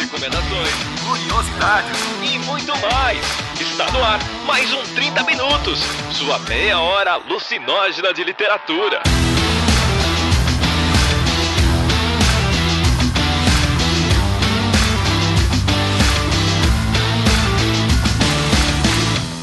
[0.00, 0.72] recomendações,
[1.06, 3.20] curiosidades e muito mais.
[3.60, 5.78] Está no ar mais um 30 Minutos,
[6.12, 9.02] sua meia hora alucinógena de literatura.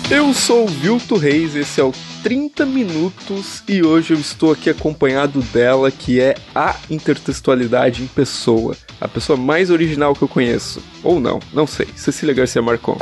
[0.09, 1.91] Eu sou o Vilto Reis, esse é o
[2.27, 8.75] 30 Minutos e hoje eu estou aqui acompanhado dela, que é a intertextualidade em pessoa.
[8.99, 10.83] A pessoa mais original que eu conheço.
[11.01, 11.87] Ou não, não sei.
[11.95, 12.97] Cecília Garcia Marcon.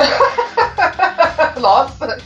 [1.60, 2.18] Nossa,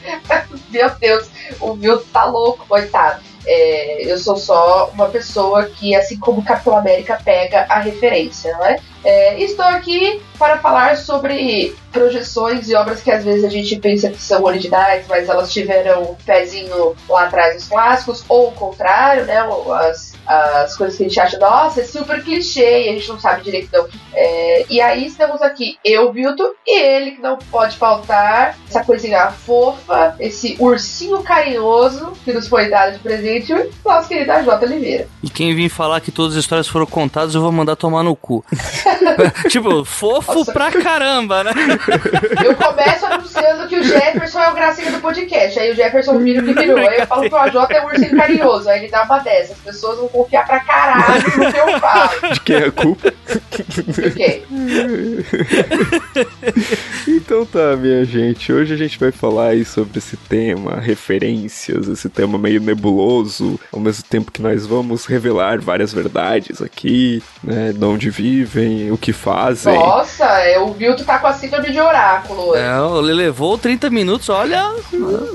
[0.71, 3.21] meu Deus, o Vilto tá louco, coitado.
[3.47, 8.67] É, eu sou só uma pessoa que, assim como Capitão América, pega a referência, não
[8.67, 8.79] é?
[9.03, 9.41] é?
[9.41, 14.21] Estou aqui para falar sobre projeções e obras que às vezes a gente pensa que
[14.21, 19.39] são originais, mas elas tiveram um pezinho lá atrás dos clássicos, ou o contrário, né?
[19.73, 23.19] As, as coisas que a gente acha, nossa, é super clichê, e a gente não
[23.19, 23.89] sabe direito não.
[24.13, 29.31] É, e aí estamos aqui, eu, Vilto, e ele que não pode faltar, essa coisinha
[29.31, 33.53] fofa, esse ursinho carinhoso que nos foi dado de presente,
[33.85, 34.67] nosso querido J.
[34.67, 35.09] Oliveira.
[35.23, 38.15] E quem vir falar que todas as histórias foram contadas, eu vou mandar tomar no
[38.15, 38.45] cu.
[39.49, 40.53] tipo, fofo nossa.
[40.53, 41.53] pra caramba, né?
[42.45, 45.59] Eu começo anunciando que o Jefferson é o gracinha do podcast.
[45.59, 46.79] Aí o Jefferson vira o que virou.
[46.79, 48.69] Aí eu falo que o AJ é um ursinho carinhoso.
[48.69, 49.53] Aí ele dá uma dessas.
[49.53, 52.33] As pessoas vão confiar pra caralho no que eu falo.
[52.33, 53.13] De quem é a culpa?
[53.31, 54.45] De quem?
[57.21, 58.53] então tá, minha gente.
[58.53, 63.79] Hoje a gente vai falar aí sobre esse tema, referências, esse tema meio nebuloso, ao
[63.79, 67.73] mesmo tempo que nós vamos revelar várias verdades aqui, né?
[67.73, 69.79] De onde vivem, o que fazem.
[69.79, 72.57] Nossa, é, o Vilto tá com a síndrome de oráculo.
[72.57, 74.71] É, ele levou 30 minutos, olha.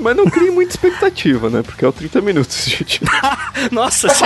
[0.00, 1.62] Mas não crie muita expectativa, né?
[1.62, 3.00] Porque é o 30 minutos, gente.
[3.70, 4.08] Nossa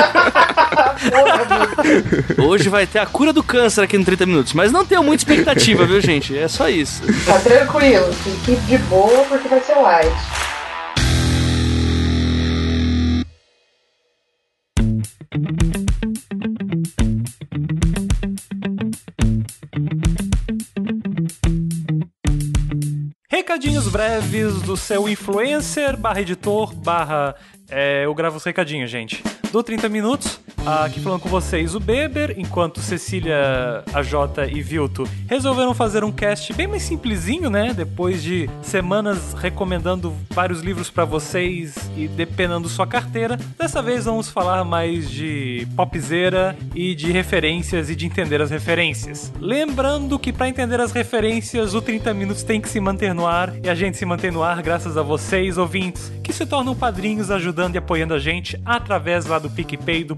[2.38, 4.52] Hoje vai ter a cura do câncer aqui no 30 minutos.
[4.52, 6.36] Mas não tenho muita expectativa, viu, gente?
[6.36, 7.02] É só isso.
[7.24, 8.12] Tá tranquilo.
[8.12, 10.08] Fique de boa porque vai ser light.
[23.28, 27.34] Recadinhos breves do seu influencer barra editor barra
[27.68, 29.24] é, eu gravo os recadinhos, gente.
[29.50, 35.74] Do 30 minutos, aqui falando com vocês o Beber, enquanto Cecília, AJ e Vilto resolveram
[35.74, 37.72] fazer um cast bem mais simplesinho, né?
[37.72, 43.38] Depois de semanas recomendando vários livros para vocês e depenando sua carteira.
[43.58, 49.32] Dessa vez vamos falar mais de popzeira e de referências e de entender as referências.
[49.40, 53.54] Lembrando que para entender as referências, o 30 minutos tem que se manter no ar
[53.64, 57.30] e a gente se mantém no ar graças a vocês, ouvintes, que se tornam padrinhos
[57.30, 60.14] ajudando e apoiando a gente através lá do PicPay, do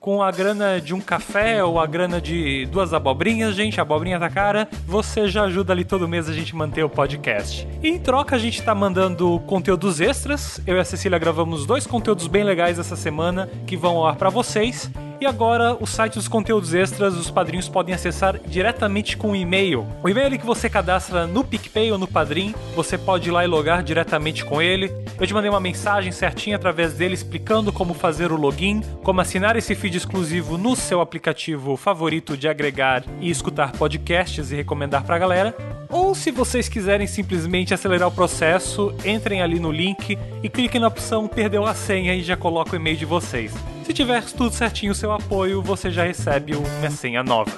[0.00, 4.28] Com a grana de um café ou a grana de duas abobrinhas, gente, abobrinha tá
[4.28, 7.66] cara, você já ajuda ali todo mês a gente manter o podcast.
[7.82, 11.86] E em troca a gente tá mandando conteúdos extras, eu e a Cecília gravamos dois
[11.86, 14.90] conteúdos bem legais essa semana que vão ao ar para vocês.
[15.20, 19.86] E agora, o site dos conteúdos extras, os padrinhos podem acessar diretamente com o e-mail.
[20.02, 23.46] O e-mail que você cadastra no PicPay ou no Padrim, você pode ir lá e
[23.46, 24.92] logar diretamente com ele.
[25.18, 29.56] Eu te mandei uma mensagem certinha através dele explicando como fazer o login, como assinar
[29.56, 35.18] esse feed exclusivo no seu aplicativo favorito de agregar e escutar podcasts e recomendar pra
[35.18, 35.54] galera.
[35.88, 40.88] Ou se vocês quiserem simplesmente acelerar o processo, entrem ali no link e cliquem na
[40.88, 43.52] opção Perdeu a senha e já coloca o e-mail de vocês.
[43.84, 47.52] Se tiver tudo certinho o seu apoio, você já recebe uma senha nova.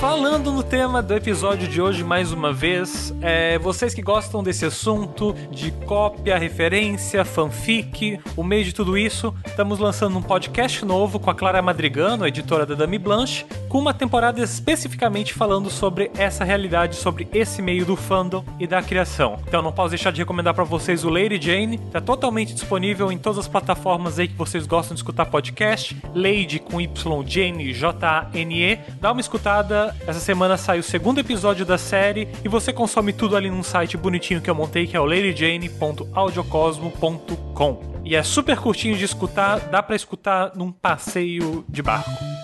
[0.00, 4.64] Falando no tema do episódio de hoje mais uma vez, é, vocês que gostam desse
[4.64, 11.18] assunto de cópia, referência, fanfic, o meio de tudo isso, estamos lançando um podcast novo
[11.18, 16.44] com a Clara Madrigano, editora da Dami Blanche, com uma temporada especificamente falando sobre essa
[16.44, 19.40] realidade, sobre esse meio do fandom e da criação.
[19.48, 23.18] Então não posso deixar de recomendar para vocês o Lady Jane, tá totalmente disponível em
[23.18, 28.78] todas as plataformas aí que vocês gostam de escutar podcast, Lady com Y, Jane, J-A-N-E,
[29.00, 33.36] dá uma escutada essa semana sai o segundo episódio da série e você consome tudo
[33.36, 37.98] ali num site bonitinho que eu montei que é o ladyjane.audiocosmo.com.
[38.04, 42.37] E é super curtinho de escutar, dá para escutar num passeio de barco.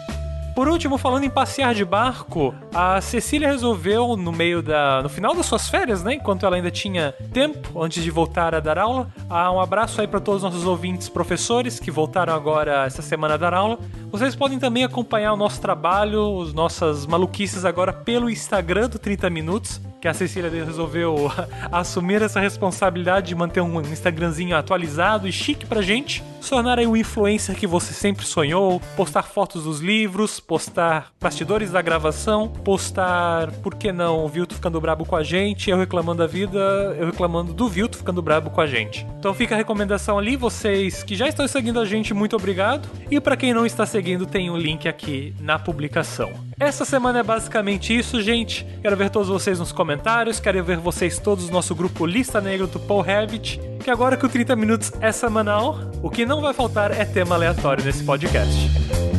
[0.55, 5.03] Por último, falando em passear de barco, a Cecília resolveu, no meio da.
[5.03, 6.15] no final das suas férias, né?
[6.15, 9.09] Enquanto ela ainda tinha tempo antes de voltar a dar aula.
[9.29, 13.35] Ah, um abraço aí para todos os nossos ouvintes professores que voltaram agora essa semana
[13.35, 13.81] a dar aula.
[14.13, 19.29] Vocês podem também acompanhar o nosso trabalho, as nossas maluquices agora pelo Instagram do 30
[19.31, 21.33] Minutos que a Cecília resolveu
[21.73, 26.23] assumir essa responsabilidade de manter um Instagramzinho atualizado e chique pra gente.
[26.45, 31.81] Se tornar o influencer que você sempre sonhou, postar fotos dos livros, postar bastidores da
[31.81, 36.27] gravação, postar, por que não, o Vilto ficando brabo com a gente, eu reclamando da
[36.27, 36.59] vida,
[36.99, 39.07] eu reclamando do Vilto ficando brabo com a gente.
[39.19, 42.89] Então fica a recomendação ali, vocês que já estão seguindo a gente, muito obrigado.
[43.11, 46.31] E para quem não está seguindo, tem o um link aqui na publicação.
[46.61, 48.67] Essa semana é basicamente isso, gente.
[48.81, 52.67] Quero ver todos vocês nos comentários, quero ver vocês todos no nosso grupo Lista Negra
[52.67, 56.53] do Paul Rabbit, que agora que o 30 Minutos é semanal, o que não vai
[56.53, 59.14] faltar é tema aleatório nesse podcast.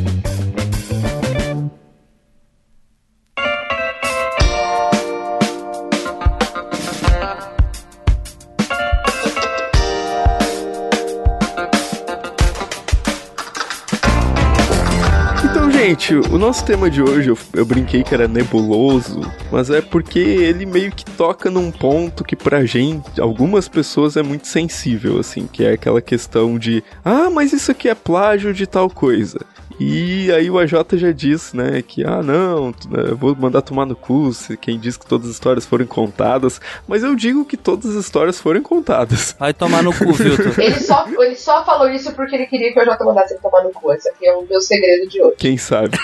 [15.86, 19.20] Gente, o nosso tema de hoje, eu, eu, brinquei que era nebuloso,
[19.52, 24.22] mas é porque ele meio que toca num ponto que pra gente, algumas pessoas é
[24.22, 28.66] muito sensível, assim, que é aquela questão de, ah, mas isso aqui é plágio de
[28.66, 29.38] tal coisa.
[29.78, 33.84] E aí o AJ já disse, né, que ah não, né, eu vou mandar tomar
[33.84, 34.30] no cu
[34.60, 38.40] quem diz que todas as histórias foram contadas, mas eu digo que todas as histórias
[38.40, 39.36] foram contadas.
[39.38, 40.50] Vai tomar no cu, Vilton.
[40.60, 43.62] ele, só, ele só falou isso porque ele queria que o AJ mandasse ele tomar
[43.62, 43.92] no cu.
[43.92, 45.36] Esse aqui é o meu segredo de hoje.
[45.38, 45.98] Quem sabe?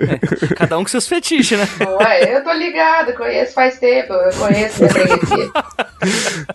[0.00, 1.68] é, cada um com seus fetiches, né?
[1.80, 4.82] Não é, eu tô ligado, conheço faz tempo, eu conheço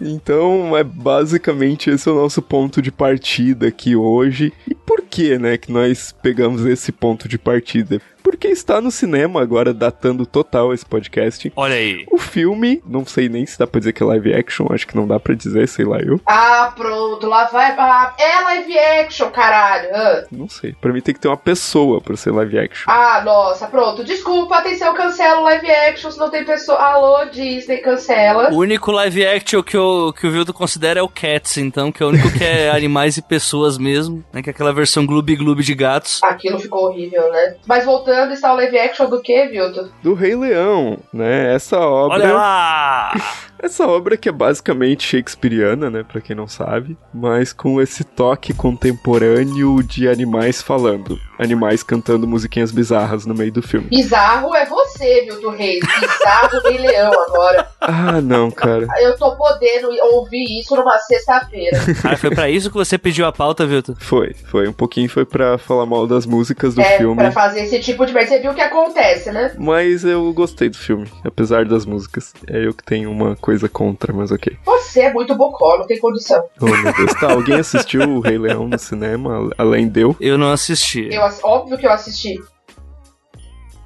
[0.02, 4.54] Então, é basicamente esse é o nosso ponto de partida aqui hoje.
[4.68, 8.02] E por que, né, que nós pegamos esse ponto de partida?
[8.24, 11.52] Porque está no cinema agora, datando total esse podcast.
[11.56, 12.06] Olha aí.
[12.10, 14.96] O filme, não sei nem se dá pra dizer que é live action, acho que
[14.96, 16.20] não dá pra dizer, sei lá eu.
[16.26, 17.76] Ah, pronto, lá vai.
[17.78, 19.90] Ah, é live action, caralho.
[19.94, 20.24] Ah.
[20.32, 20.74] Não sei.
[20.80, 22.86] Pra mim tem que ter uma pessoa pra ser live action.
[22.88, 24.04] Ah, nossa, pronto.
[24.04, 26.78] Desculpa, atenção, cancela o live action se não tem pessoa.
[26.80, 28.52] Alô, Disney, cancela.
[28.52, 32.02] O único live action que o, que o Vildo considera é o Cats, então, que
[32.02, 34.42] é o único que é animais e pessoas mesmo, né?
[34.42, 36.22] Que é aquela versão Gloob Gloob de gatos.
[36.24, 37.56] Aquilo ficou horrível, né?
[37.66, 39.92] Mas voltando voltando está o live action do que, Vilto?
[40.04, 41.54] Do Rei Leão, né?
[41.54, 42.18] Essa obra.
[42.18, 43.12] Olha lá!
[43.64, 48.54] Essa obra que é basicamente shakespeariana, né, para quem não sabe, mas com esse toque
[48.54, 53.88] contemporâneo de animais falando, animais cantando musiquinhas bizarras no meio do filme.
[53.88, 54.83] Bizarro é você,
[55.26, 55.80] Vilto Reis.
[56.00, 57.68] Bizarro Rei Leão agora.
[57.80, 58.88] Ah, não, cara.
[59.00, 61.78] Eu tô podendo ouvir isso numa sexta-feira.
[62.04, 63.96] Ah, foi para isso que você pediu a pauta, Vilto?
[64.00, 64.68] Foi, foi.
[64.68, 67.16] Um pouquinho foi para falar mal das músicas do é, filme.
[67.16, 68.14] Pra fazer esse tipo de.
[68.14, 69.54] Você viu o que acontece, né?
[69.58, 72.34] Mas eu gostei do filme, apesar das músicas.
[72.48, 74.58] É eu que tenho uma coisa coisa contra, mas ok.
[74.66, 76.44] Você é muito bocó, não tem condição.
[76.60, 77.14] Oh, meu Deus.
[77.14, 80.16] Tá, alguém assistiu o Rei Leão no cinema, além de eu?
[80.20, 81.10] Eu não assisti.
[81.12, 82.40] Eu, óbvio que eu assisti.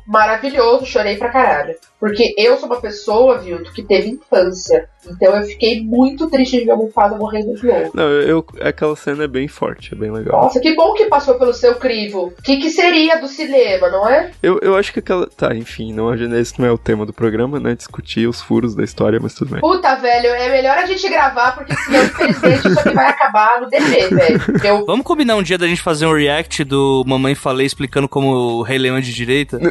[0.07, 1.75] Maravilhoso, chorei pra caralho.
[1.99, 4.87] Porque eu sou uma pessoa, viu, que teve infância.
[5.09, 7.91] Então eu fiquei muito triste de ver a Mufasa morrendo de novo.
[7.93, 10.43] Não, eu, aquela cena é bem forte, é bem legal.
[10.43, 12.33] Nossa, que bom que passou pelo seu crivo.
[12.37, 14.31] O que, que seria do cinema, não é?
[14.43, 15.27] Eu, eu acho que aquela.
[15.27, 17.75] Tá, enfim, não, esse não é o tema do programa, né?
[17.75, 19.61] Discutir os furos da história, mas tudo bem.
[19.61, 23.69] Puta, velho, é melhor a gente gravar, porque senão, infelizmente, isso aqui vai acabar no
[23.69, 24.41] DP, velho.
[24.63, 24.85] Eu...
[24.85, 28.61] Vamos combinar um dia da gente fazer um react do Mamãe Falei explicando como o
[28.61, 29.57] Rei Leão é de direita?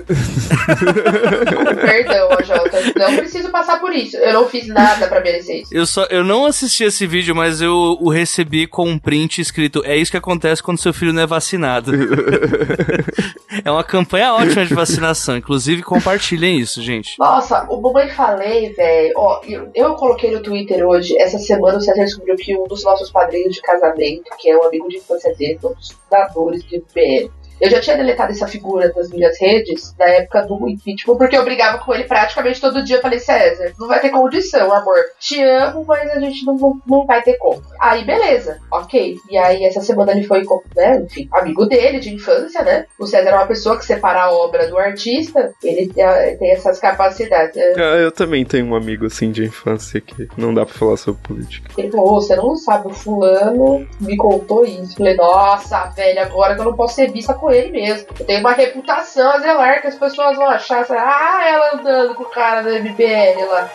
[1.81, 2.81] Perdão, Jota.
[2.97, 4.17] Não preciso passar por isso.
[4.17, 5.75] Eu não fiz nada pra merecer isso.
[5.75, 9.83] Eu, só, eu não assisti esse vídeo, mas eu o recebi com um print escrito:
[9.85, 11.93] É isso que acontece quando seu filho não é vacinado.
[13.65, 15.37] é uma campanha ótima de vacinação.
[15.37, 17.19] Inclusive, compartilhem isso, gente.
[17.19, 19.13] Nossa, o Mamãe Falei, velho.
[19.17, 22.85] Ó, eu, eu coloquei no Twitter hoje, essa semana o César descobriu que um dos
[22.85, 26.83] nossos padrinhos de casamento, que é um amigo de infância dele, um dos fundadores de
[26.95, 31.37] BL, eu já tinha deletado essa figura das minhas redes na época do impeachment, porque
[31.37, 32.97] eu brigava com ele praticamente todo dia.
[32.97, 34.97] Eu falei, César, não vai ter condição, amor.
[35.19, 37.63] Te amo, mas a gente não, não vai ter como.
[37.81, 39.17] Aí, beleza, ok.
[39.31, 40.45] E aí, essa semana ele foi,
[40.75, 42.87] né, enfim, amigo dele de infância, né?
[42.99, 47.57] O César é uma pessoa que separa a obra do artista, ele tem essas capacidades.
[47.77, 51.21] Ah, eu também tenho um amigo assim de infância que não dá pra falar sobre
[51.23, 51.71] política.
[51.77, 54.97] Ele falou, você não sabe, o fulano me contou isso.
[54.97, 58.13] falei, nossa, velho, agora que eu não posso ser vista com com ele mesmo.
[58.27, 62.31] Tem uma reputação a zelar que as pessoas vão achar, ah, ela andando com o
[62.31, 63.71] cara do MBL lá.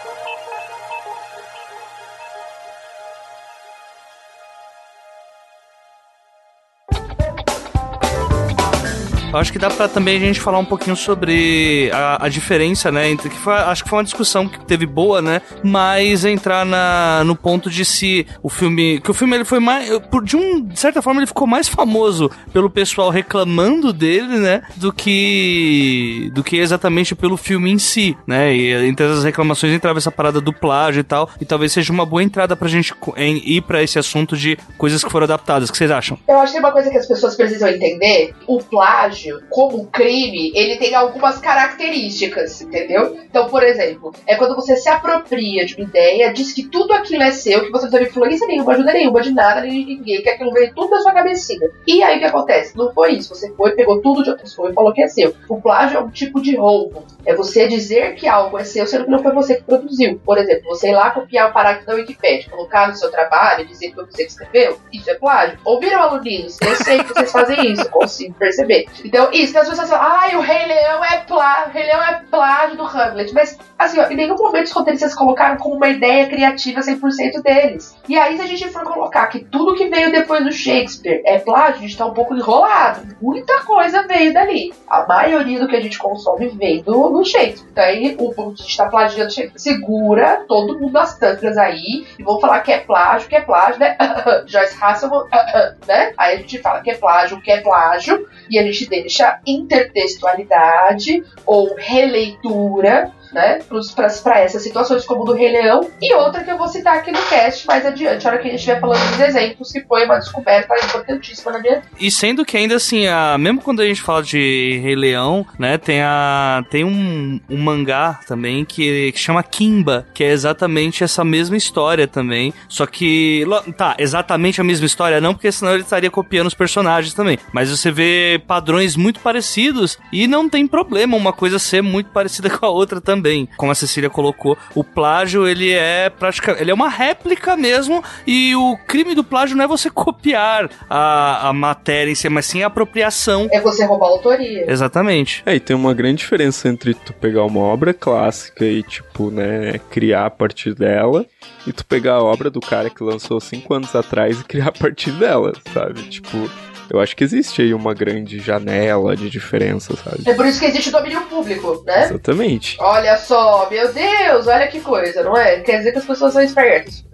[9.37, 13.09] Acho que dá pra também a gente falar um pouquinho sobre a, a diferença, né?
[13.09, 15.41] Entre que foi, acho que foi uma discussão que teve boa, né?
[15.63, 18.99] Mas entrar na, no ponto de se o filme.
[19.01, 19.99] Que o filme ele foi mais.
[20.09, 24.63] Por, de, um, de certa forma, ele ficou mais famoso pelo pessoal reclamando dele, né?
[24.75, 26.31] Do que.
[26.33, 28.55] Do que exatamente pelo filme em si, né?
[28.55, 31.29] E entre as reclamações entrava essa parada do plágio e tal.
[31.39, 35.03] E talvez seja uma boa entrada pra gente em, ir pra esse assunto de coisas
[35.03, 35.69] que foram adaptadas.
[35.69, 36.17] O que vocês acham?
[36.27, 40.77] Eu acho que uma coisa que as pessoas precisam entender: o plágio, como crime, ele
[40.77, 43.17] tem algumas características, entendeu?
[43.29, 47.23] Então, por exemplo, é quando você se apropria de uma ideia, diz que tudo aquilo
[47.23, 50.21] é seu, que você não teve influência nenhuma, ajuda nenhuma, de nada, nem de ninguém,
[50.21, 51.69] que aquilo veio tudo da sua cabecinha.
[51.87, 52.77] E aí o que acontece?
[52.77, 53.33] Não foi isso.
[53.33, 55.33] Você foi, pegou tudo de outra pessoa e falou que é seu.
[55.47, 57.03] O plágio é um tipo de roubo.
[57.25, 60.19] É você dizer que algo é seu, sendo que não foi você que produziu.
[60.25, 63.89] Por exemplo, você ir lá copiar o parágrafo da Wikipedia, colocar no seu trabalho, dizer
[63.89, 65.57] que foi você que escreveu, isso é plágio.
[65.63, 66.57] Ouviram, aluninhos?
[66.61, 68.87] Eu sei que vocês fazem isso, consigo perceber.
[69.11, 72.77] Então, isso as pessoas falam, ai, o Rei Leão é plágio, Rei Leão é plágio
[72.77, 73.33] do Hamlet.
[73.33, 77.97] Mas, assim, ó, em nenhum momento os roteiristas colocaram como uma ideia criativa 100% deles.
[78.07, 81.39] E aí, se a gente for colocar que tudo que veio depois do Shakespeare é
[81.39, 83.05] plágio, a gente tá um pouco enrolado.
[83.21, 84.73] Muita coisa veio dali.
[84.87, 87.67] A maioria do que a gente consome vem do, do Shakespeare.
[87.69, 89.59] Então aí, o, a gente tá plagiando Shakespeare.
[89.59, 93.77] Segura todo mundo as tancas aí e vão falar que é plágio, que é plágio,
[93.77, 93.97] né?
[94.47, 95.25] Joyce Hasselman,
[95.85, 96.13] né?
[96.17, 101.23] Aí a gente fala que é plágio, que é plágio, e a gente deixa intertextualidade
[101.45, 103.59] ou releitura né,
[103.95, 107.21] para essas situações como do Rei Leão, e outra que eu vou citar aqui no
[107.23, 110.17] cast mais adiante, a hora que a gente estiver falando dos exemplos, que foi uma
[110.17, 114.21] descoberta importantíssima na minha E sendo que ainda assim, a, mesmo quando a gente fala
[114.21, 120.05] de Rei Leão, né, tem, a, tem um, um mangá também que, que chama Kimba,
[120.13, 123.45] que é exatamente essa mesma história também, só que,
[123.77, 127.69] tá, exatamente a mesma história não, porque senão ele estaria copiando os personagens também, mas
[127.69, 132.65] você vê padrões muito parecidos e não tem problema uma coisa ser muito parecida com
[132.65, 133.47] a outra também também.
[133.55, 138.55] Como a Cecília colocou, o plágio ele é praticamente, ele é uma réplica mesmo e
[138.55, 142.63] o crime do plágio não é você copiar a, a matéria em si, mas sim
[142.63, 143.47] a apropriação.
[143.51, 144.69] É você roubar a autoria.
[144.69, 145.43] Exatamente.
[145.45, 149.79] É, e tem uma grande diferença entre tu pegar uma obra clássica e, tipo, né,
[149.89, 151.25] criar a partir dela
[151.67, 154.71] e tu pegar a obra do cara que lançou cinco anos atrás e criar a
[154.71, 156.01] partir dela, sabe?
[156.03, 156.49] Tipo,
[156.91, 160.29] eu acho que existe aí uma grande janela de diferença, sabe?
[160.29, 162.03] É por isso que existe o domínio público, né?
[162.03, 162.75] Exatamente.
[162.81, 165.61] Olha só, meu Deus, olha que coisa, não é?
[165.61, 167.05] Quer dizer que as pessoas são espertas.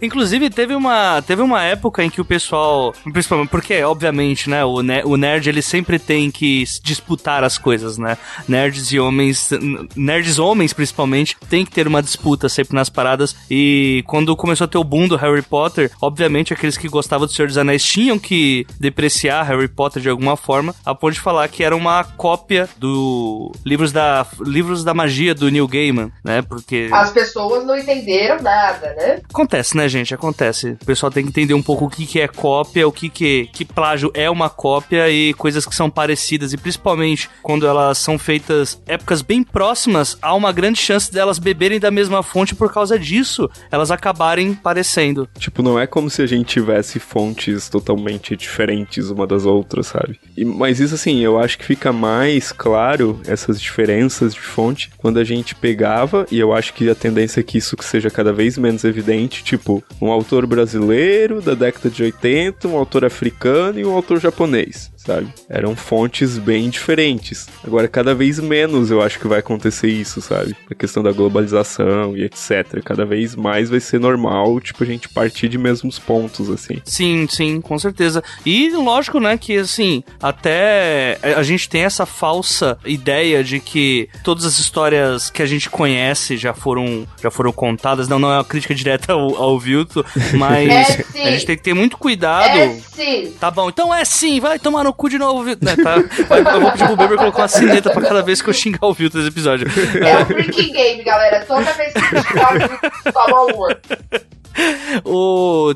[0.00, 2.94] Inclusive, teve uma, teve uma época em que o pessoal.
[3.12, 4.64] Principalmente, porque, obviamente, né?
[4.64, 8.16] O, o nerd ele sempre tem que disputar as coisas, né?
[8.46, 9.50] Nerds e homens.
[9.96, 13.34] Nerds homens, principalmente, tem que ter uma disputa sempre nas paradas.
[13.50, 17.32] E quando começou a ter o boom do Harry Potter, obviamente aqueles que gostavam do
[17.32, 21.48] Senhor dos Anéis tinham que depreciar Harry Potter de alguma forma, a ponto de falar
[21.48, 26.42] que era uma cópia do livros da livros da magia do Neil Gaiman, né?
[26.42, 29.20] Porque as pessoas não entenderam nada, né?
[29.28, 30.14] Acontece, né, gente?
[30.14, 30.76] Acontece.
[30.82, 33.48] O pessoal tem que entender um pouco o que, que é cópia, o que, que
[33.52, 38.18] que plágio é uma cópia e coisas que são parecidas e principalmente quando elas são
[38.18, 42.98] feitas épocas bem próximas, há uma grande chance delas beberem da mesma fonte por causa
[42.98, 45.28] disso, elas acabarem parecendo.
[45.38, 50.18] Tipo, não é como se a gente tivesse fontes totalmente diferentes uma das outras, sabe?
[50.36, 55.18] E, mas isso assim, eu acho que fica mais claro essas diferenças de fonte quando
[55.18, 58.58] a gente pegava, e eu acho que a tendência é que isso seja cada vez
[58.58, 63.92] menos evidente, tipo, um autor brasileiro da década de 80, um autor africano e um
[63.92, 65.28] autor japonês sabe?
[65.48, 67.46] Eram fontes bem diferentes.
[67.64, 70.56] Agora, cada vez menos eu acho que vai acontecer isso, sabe?
[70.70, 72.82] A questão da globalização e etc.
[72.84, 76.80] Cada vez mais vai ser normal, tipo, a gente partir de mesmos pontos, assim.
[76.84, 78.22] Sim, sim, com certeza.
[78.44, 84.44] E lógico, né, que assim, até a gente tem essa falsa ideia de que todas
[84.44, 88.08] as histórias que a gente conhece já foram, já foram contadas.
[88.08, 90.04] Não, não é uma crítica direta ao, ao Vilto,
[90.36, 90.68] mas
[91.14, 92.58] é, a gente tem que ter muito cuidado.
[92.58, 93.32] É sim.
[93.38, 95.64] Tá bom, então é sim, vai tomar no cu de novo, Vilto.
[95.64, 95.96] Né, tá?
[95.96, 98.94] Eu vou pedir pro Beber colocar uma sineta pra cada vez que eu xingar o
[98.94, 99.66] Vilto nesse episódio.
[100.04, 101.44] É o drinking game, galera.
[101.46, 103.68] Toda vez que eu xingar o toma uma.
[103.68, 103.76] o,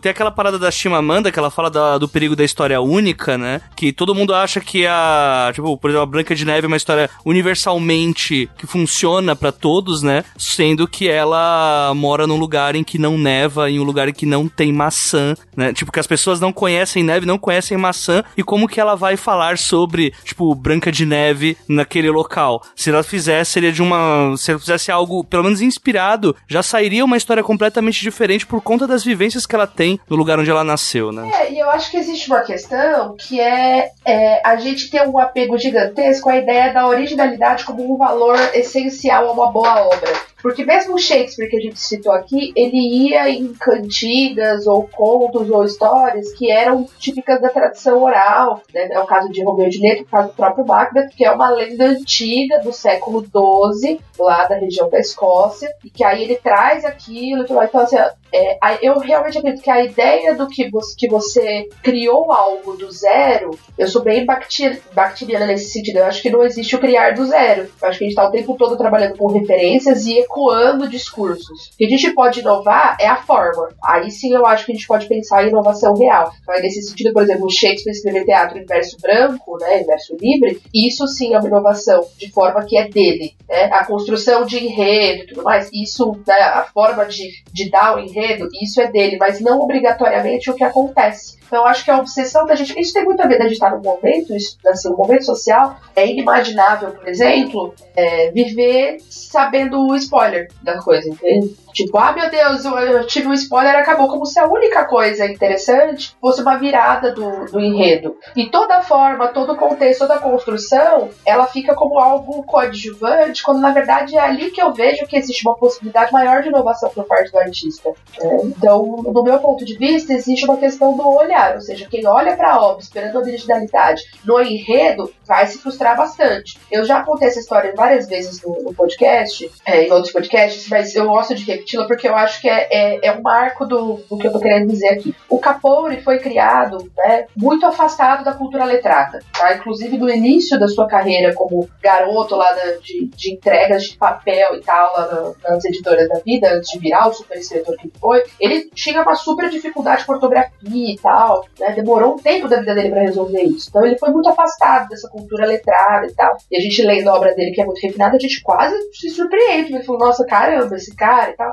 [0.01, 3.61] tem aquela parada da Chimamanda que ela fala da, do perigo da história única, né?
[3.77, 5.51] Que todo mundo acha que a.
[5.55, 10.03] Tipo, por exemplo, a Branca de Neve é uma história universalmente que funciona para todos,
[10.03, 10.25] né?
[10.37, 14.27] Sendo que ela mora num lugar em que não neva, em um lugar em que
[14.27, 15.73] não tem maçã, né?
[15.73, 19.17] Tipo, que as pessoas não conhecem neve, não conhecem maçã, e como que ela vai
[19.17, 22.63] falar sobre, tipo, Branca de Neve naquele local?
[22.77, 24.35] Se ela fizesse, seria de uma.
[24.37, 28.87] Se ela fizesse algo, pelo menos inspirado, já sairia uma história completamente diferente por conta
[28.87, 31.27] das vivências que ela tem no lugar onde ela nasceu, né?
[31.41, 35.19] É, e eu acho que existe uma questão que é, é a gente ter um
[35.19, 40.13] apego gigantesco à ideia da originalidade como um valor essencial a uma boa obra.
[40.43, 45.51] Porque mesmo o Shakespeare que a gente citou aqui, ele ia em cantigas ou contos
[45.51, 48.63] ou histórias que eram típicas da tradição oral.
[48.73, 48.89] Né?
[48.91, 51.51] É o caso de Romeu e Julieta, o caso do próprio Macbeth, que é uma
[51.51, 56.85] lenda antiga do século XII, lá da região da Escócia, e que aí ele traz
[56.85, 57.43] aquilo.
[57.43, 57.97] Então, assim,
[58.33, 62.91] é, eu realmente acredito que a ideia do que você, que você criou algo do
[62.93, 65.99] zero, eu sou bem bacteriana nesse sentido.
[65.99, 67.69] Eu acho que não existe o criar do zero.
[67.81, 71.69] Eu acho que a gente está o tempo todo trabalhando com referências e ecoando discursos.
[71.69, 73.71] O que a gente pode inovar é a forma.
[73.83, 76.31] Aí sim eu acho que a gente pode pensar em inovação real.
[76.43, 80.61] Então, nesse sentido, por exemplo, Shakespeare escrever teatro em verso branco, né, em verso livre,
[80.75, 83.35] isso sim é uma inovação de forma que é dele.
[83.49, 83.65] Né?
[83.73, 88.01] A construção de enredo e tudo mais, isso, né, a forma de, de dar o
[88.01, 91.39] enredo isso é dele, mas não obrigatoriamente o que acontece.
[91.47, 92.79] Então, acho que a obsessão da gente.
[92.79, 95.77] Isso tem muito a ver da gente estar no momento, isso, assim, o momento social.
[95.97, 101.55] É inimaginável, por exemplo, é, viver sabendo o spoiler da coisa, entende?
[101.79, 106.17] Tipo, ah, meu Deus, eu, tive um spoiler, acabou como se a única coisa interessante
[106.21, 108.17] fosse uma virada do, do enredo.
[108.35, 114.17] E toda forma, todo contexto, toda construção, ela fica como algo coadjuvante, quando na verdade
[114.17, 117.39] é ali que eu vejo que existe uma possibilidade maior de inovação por parte do
[117.39, 117.93] artista.
[118.21, 122.05] É, então, do meu ponto de vista, existe uma questão do olhar, ou seja, quem
[122.09, 126.59] olha para a obra esperando a originalidade no enredo vai se frustrar bastante.
[126.73, 130.93] Eu já contei essa história várias vezes no, no podcast, é, em outros podcasts, mas
[130.97, 131.45] eu gosto de
[131.87, 134.69] porque eu acho que é, é, é um marco do, do, que eu tô querendo
[134.69, 135.15] dizer aqui.
[135.29, 139.55] O Capone foi criado né, muito afastado da cultura letrada, tá?
[139.55, 144.61] inclusive no início da sua carreira como garoto lá de, de, entregas de papel e
[144.61, 148.23] tal lá na, nas editoras da vida, antes de virar o super escritor que foi,
[148.41, 151.73] ele tinha uma super dificuldade com ortografia e tal, né?
[151.73, 153.69] demorou um tempo da vida dele para resolver isso.
[153.69, 156.37] Então ele foi muito afastado dessa cultura letrada e tal.
[156.51, 159.11] E a gente lendo a obra dele, que é muito refinada, a gente quase se
[159.11, 159.75] surpreende.
[159.75, 161.48] Ele falou, nossa, caramba, esse cara e tal,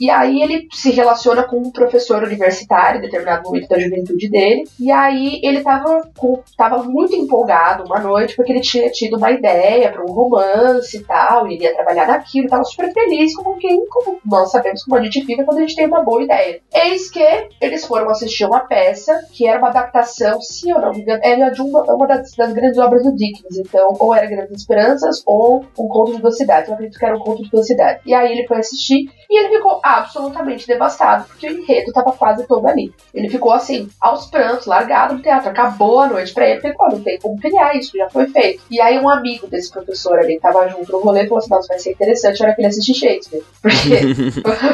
[0.00, 4.64] E aí ele se relaciona com um professor universitário em determinado momento da juventude dele.
[4.78, 9.30] E aí ele tava, com, tava muito empolgado uma noite, porque ele tinha tido uma
[9.30, 13.56] ideia para um romance e tal, e ele ia trabalhar naquilo, tava super feliz, como
[13.56, 16.60] quem, como nós sabemos como a gente fica quando a gente tem uma boa ideia.
[16.72, 17.24] Eis que
[17.60, 21.50] eles foram assistir uma peça que era uma adaptação, se eu não me engano, era
[21.50, 23.58] de uma, uma das, das grandes obras do Dickens.
[23.58, 26.68] Então, ou era Grandes Esperanças ou Um Conto de Duas Cidades.
[26.68, 28.02] Eu acredito que era Um Conto de Duas Cidades.
[28.06, 32.46] E aí ele foi assistir e ele ficou absolutamente devastado, porque o enredo tava quase
[32.46, 32.92] todo ali.
[33.12, 35.50] Ele ficou assim, aos prantos, largado no teatro.
[35.50, 38.62] Acabou a noite pra ele, porque não tem como criar isso, já foi feito.
[38.70, 41.68] E aí um amigo desse professor ali que tava junto no rolê falou assim: nossa,
[41.68, 43.42] vai ser interessante a hora que ele assistir Shakespeare.
[43.60, 44.00] Porque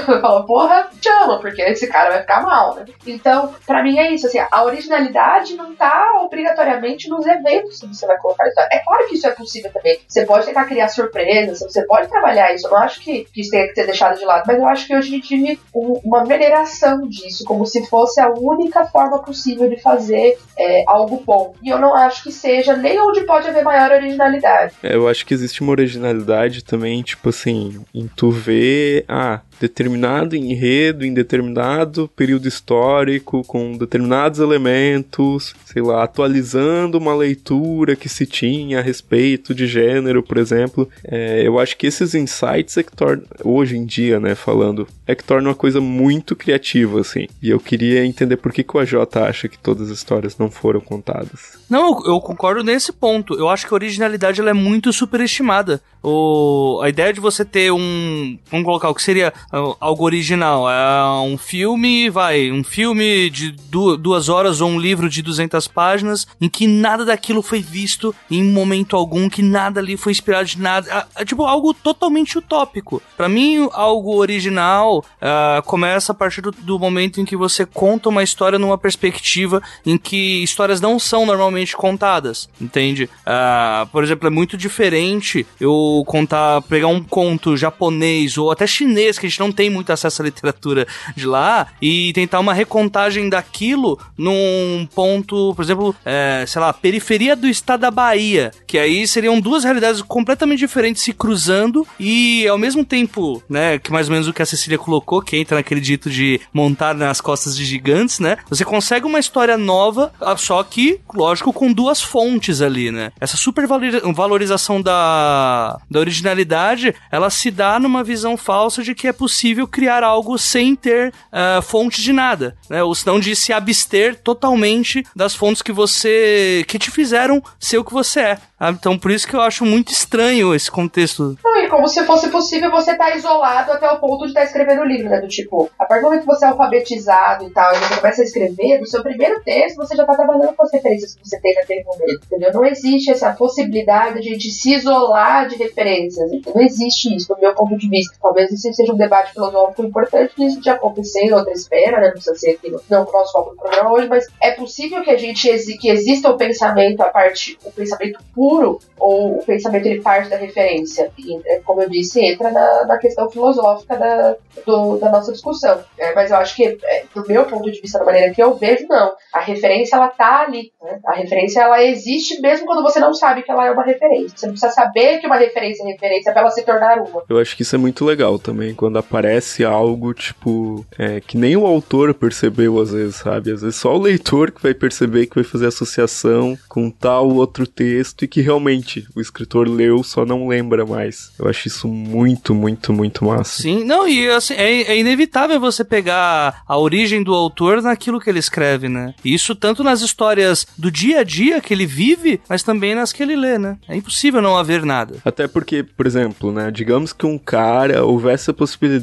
[0.20, 2.84] falou, porra, chama, porque esse cara vai ficar mal, né?
[3.06, 8.06] Então, pra mim é isso, assim, a originalidade não tá obrigatoriamente nos eventos que você
[8.06, 8.68] vai colocar história.
[8.72, 9.98] É claro que isso é possível também.
[10.06, 12.66] Você pode tentar criar surpresas, você pode trabalhar isso.
[12.66, 14.86] Eu não acho que, que isso tenha que ser deixado de lado, mas eu acho
[14.86, 19.18] que hoje a gente vive um, uma veneração disso, como se fosse a única forma
[19.20, 21.54] possível de fazer é, algo bom.
[21.62, 24.74] E eu não acho que seja nem onde pode haver maior originalidade.
[24.82, 30.36] É, eu acho que existe uma originalidade também, tipo assim, em tu ver, ah, determinado
[30.36, 38.26] enredo em determinado período histórico, com determinados elementos, sei lá, atualizando uma leitura que se
[38.26, 40.88] tinha a respeito de gênero, por exemplo.
[41.04, 45.14] É, eu acho que esses insights é que tornam, hoje em dia, né, falando, é
[45.14, 47.26] que torna uma coisa muito criativa, assim.
[47.42, 50.50] E eu queria entender por que, que o AJ acha que todas as histórias não
[50.50, 51.58] foram contadas.
[51.68, 53.34] Não, eu, eu concordo nesse ponto.
[53.34, 55.80] Eu acho que a originalidade ela é muito superestimada.
[56.02, 58.38] O, a ideia de você ter um.
[58.50, 60.68] Vamos colocar o que seria algo original.
[60.70, 63.52] É um filme, vai, um filme de
[63.98, 68.42] duas horas ou um livro de 200 páginas em que nada daquilo foi visto em
[68.42, 71.06] momento algum, que nada ali foi inspirado de nada.
[71.16, 73.02] É, é tipo algo totalmente utópico.
[73.16, 78.08] Para mim, algo original uh, começa a partir do, do momento em que você conta
[78.08, 83.04] uma história numa perspectiva em que histórias não são normalmente contadas, entende?
[83.04, 89.18] Uh, por exemplo, é muito diferente eu contar, pegar um conto japonês ou até chinês
[89.18, 93.28] que a gente não tem muito acesso à literatura de lá e tentar uma recontagem
[93.28, 99.06] daquilo num ponto, por exemplo, é, sei lá, periferia do estado da Bahia, que aí
[99.06, 104.12] seriam duas realidades completamente diferentes se cruzando e ao mesmo tempo, né, que mais ou
[104.12, 107.64] menos o que a Cecília colocou, que entra naquele dito de montar nas costas de
[107.64, 108.36] gigantes, né?
[108.48, 113.12] Você consegue uma história nova, ah, só que, lógico, com duas fontes ali, né?
[113.20, 119.25] Essa supervalorização da, da originalidade, ela se dá numa visão falsa de que é possível
[119.66, 122.82] criar algo sem ter uh, fonte de nada, né?
[122.82, 127.84] Ou senão de se abster totalmente das fontes que você que te fizeram ser o
[127.84, 128.38] que você é.
[128.70, 131.36] Então por isso que eu acho muito estranho esse contexto.
[131.44, 134.40] Não, e como se fosse possível você estar tá isolado até o ponto de estar
[134.40, 135.20] tá escrevendo o livro, né?
[135.20, 138.22] Do tipo, a partir do momento que você é alfabetizado e tal, e você começa
[138.22, 141.40] a escrever, no seu primeiro texto você já está trabalhando com as referências que você
[141.40, 142.52] tem naquele momento, entendeu?
[142.52, 146.30] Não existe essa possibilidade de gente se isolar de referências.
[146.54, 148.16] Não existe isso, do meu ponto de vista.
[148.20, 152.06] Talvez isso seja um debate filosófico importante isso de acontecer em outra esfera, né?
[152.06, 155.10] Não precisa ser aqui não o nosso foco do programa hoje, mas é possível que
[155.10, 155.48] a gente
[155.78, 160.36] que exista o pensamento a parte, o pensamento puro, ou o pensamento ele parte da
[160.36, 161.10] referência.
[161.18, 165.80] E, é, como eu disse, entra na, na questão filosófica da, do, da nossa discussão.
[165.98, 168.54] É, mas eu acho que, é, do meu ponto de vista, da maneira que eu
[168.54, 169.14] vejo, não.
[169.32, 170.72] A referência, ela tá ali.
[170.82, 170.98] Né?
[171.06, 174.36] A referência, ela existe mesmo quando você não sabe que ela é uma referência.
[174.36, 177.24] Você não precisa saber que uma referência é referência para ela se tornar uma.
[177.28, 181.56] Eu acho que isso é muito legal também, quando aparece algo, tipo, é, que nem
[181.56, 183.52] o autor percebeu às vezes, sabe?
[183.52, 187.66] Às vezes só o leitor que vai perceber que vai fazer associação com tal outro
[187.66, 191.32] texto e que realmente o escritor leu, só não lembra mais.
[191.38, 193.62] Eu acho isso muito, muito, muito massa.
[193.62, 198.28] Sim, não, e assim, é, é inevitável você pegar a origem do autor naquilo que
[198.28, 199.14] ele escreve, né?
[199.24, 203.22] Isso tanto nas histórias do dia a dia que ele vive, mas também nas que
[203.22, 203.78] ele lê, né?
[203.88, 205.16] É impossível não haver nada.
[205.24, 208.95] Até porque, por exemplo, né, digamos que um cara houvesse a possibilidade,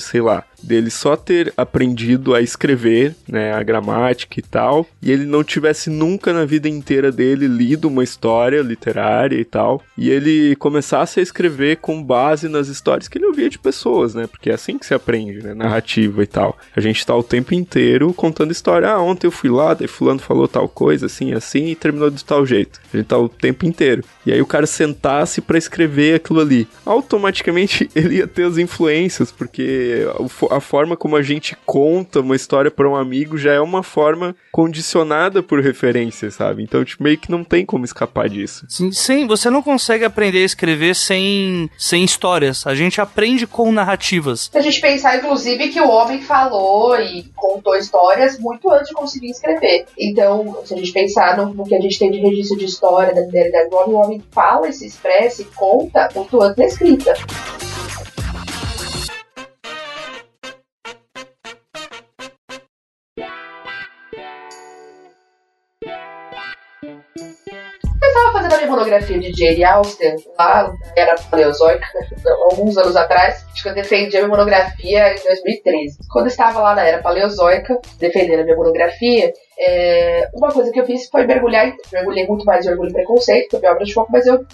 [0.00, 5.24] sei lá, dele só ter aprendido a escrever, né, a gramática e tal, e ele
[5.24, 10.56] não tivesse nunca na vida inteira dele lido uma história literária e tal, e ele
[10.56, 14.54] começasse a escrever com base nas histórias que ele ouvia de pessoas, né, porque é
[14.54, 16.58] assim que se aprende, né, narrativa e tal.
[16.74, 20.18] A gente tá o tempo inteiro contando história, ah, ontem eu fui lá, daí fulano
[20.18, 22.80] falou tal coisa, assim, assim, e terminou de tal jeito.
[22.92, 24.02] A gente tá o tempo inteiro.
[24.24, 29.30] E aí o cara sentasse para escrever aquilo ali, automaticamente ele ia ter as influências,
[29.30, 30.06] porque
[30.50, 34.34] a forma como a gente conta uma história para um amigo já é uma forma
[34.52, 36.62] condicionada por referências, sabe?
[36.62, 38.66] Então, tipo, meio que não tem como escapar disso.
[38.68, 42.66] Sim, sim, você não consegue aprender a escrever sem, sem histórias.
[42.66, 44.48] A gente aprende com narrativas.
[44.52, 48.94] Se a gente pensar, inclusive, que o homem falou e contou histórias muito antes de
[48.94, 49.86] conseguir escrever.
[49.98, 53.14] Então, se a gente pensar no, no que a gente tem de registro de história
[53.14, 56.64] da liderança do homem, o homem fala e se expressa e conta muito antes da
[56.64, 57.14] escrita.
[68.56, 71.86] Fazendo a minha monografia de Jane Austen, lá era paleozoica,
[72.50, 73.44] alguns anos atrás.
[73.52, 75.98] Acho que eu defendi a minha monografia em 2013.
[76.10, 80.80] Quando eu estava lá na era paleozoica, defendendo a minha monografia, é, uma coisa que
[80.80, 83.84] eu fiz foi mergulhar, mergulhei muito mais em Orgulho e Preconceito, que é minha obra
[83.84, 84.44] de foco, mas eu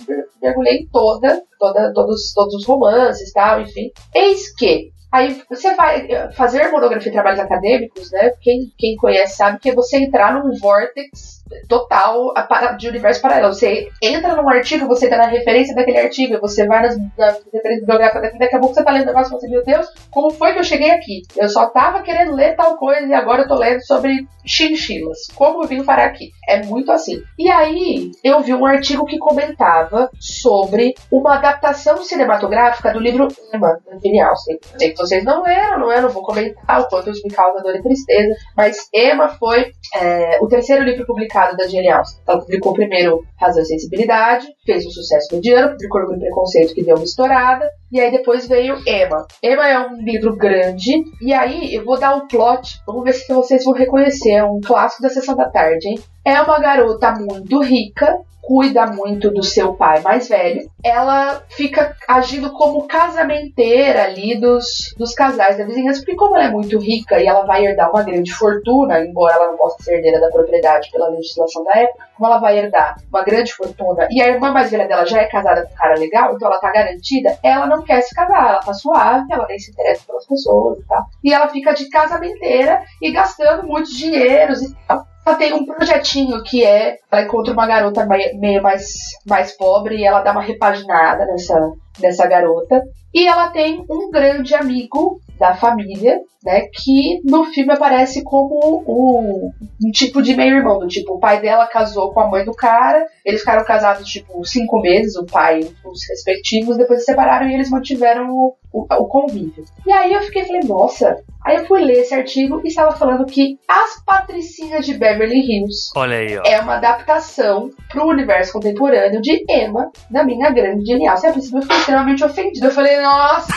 [0.41, 3.91] mergulhei em toda, toda todos, todos os romances e tal, enfim.
[4.15, 8.31] Eis que Aí você vai fazer monografia de trabalhos acadêmicos, né?
[8.41, 12.33] Quem, quem conhece sabe que é você entrar num vortex total
[12.79, 13.53] de universo paralelo.
[13.53, 17.81] Você entra num artigo, você tá na referência daquele artigo, você vai nas, nas referências
[17.81, 20.31] bibliográficas daqui, daqui a pouco você tá lendo o negócio e você, meu Deus, como
[20.31, 21.23] foi que eu cheguei aqui?
[21.37, 25.19] Eu só tava querendo ler tal coisa e agora eu tô lendo sobre chinchilas.
[25.35, 26.31] Como eu vim parar aqui?
[26.49, 27.23] É muito assim.
[27.39, 33.79] E aí, eu vi um artigo que comentava sobre uma adaptação cinematográfica do livro Emma,
[33.87, 34.59] da Jane Austen.
[34.79, 36.01] Sei que vocês não leram, não é?
[36.01, 40.39] Não vou comentar o quanto isso me causa dor e tristeza, mas Emma foi é,
[40.41, 42.23] o terceiro livro publicado da Jane Austen.
[42.27, 46.85] Ela publicou primeiro Razão e Sensibilidade, fez um sucesso mediano, publicou Orgulho e Preconceito, que
[46.85, 49.27] deu uma estourada, e aí depois veio Emma.
[49.43, 53.33] Emma é um livro grande, e aí eu vou dar um plot, vamos ver se
[53.33, 55.99] vocês vão reconhecer, é um clássico da Sessão da Tarde, hein?
[56.25, 62.53] É uma garota muito rica, cuida muito do seu pai mais velho, ela fica agindo
[62.53, 67.27] como casamenteira ali dos, dos casais da vizinhança, porque como ela é muito rica e
[67.27, 71.09] ela vai herdar uma grande fortuna, embora ela não possa ser herdeira da propriedade pela
[71.09, 74.89] legislação da época, como ela vai herdar uma grande fortuna e a irmã mais velha
[74.89, 78.01] dela já é casada com um cara legal, então ela tá garantida, ela não quer
[78.03, 81.05] se casar, ela tá suave, ela nem se interessa pelas pessoas e tal.
[81.23, 85.12] E ela fica de casamenteira e gastando muitos dinheiros e tal.
[85.25, 86.97] Ela tem um projetinho que é.
[87.11, 88.85] Ela encontra uma garota meio mais,
[89.27, 92.83] mais pobre e ela dá uma repaginada nessa, nessa garota.
[93.15, 96.63] E ela tem um grande amigo da família, né?
[96.73, 99.51] Que no filme aparece como um,
[99.85, 100.79] um tipo de meio-irmão.
[100.79, 104.45] Do tipo, o pai dela casou com a mãe do cara, eles ficaram casados, tipo,
[104.45, 109.09] cinco meses, o pai os respectivos, depois se separaram e eles mantiveram o, o, o
[109.09, 109.65] convívio.
[109.87, 111.17] E aí eu fiquei, falei, nossa.
[111.45, 115.91] Aí eu fui ler esse artigo e estava falando que As Patricinhas de Beverly Hills
[115.97, 116.43] Olha aí, ó.
[116.47, 121.17] é uma adaptação para o universo contemporâneo de Emma, da minha grande genial.
[121.17, 122.67] Você, a princípio, eu fiquei extremamente ofendida.
[122.67, 123.53] Eu falei, nossa,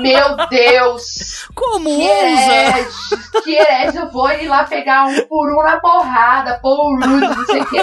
[0.00, 1.46] meu Deus!
[1.54, 3.42] Como Que usa?
[3.42, 7.60] que herege, eu vou ir lá pegar um por um na porrada, Rudd, não sei
[7.60, 7.78] o que.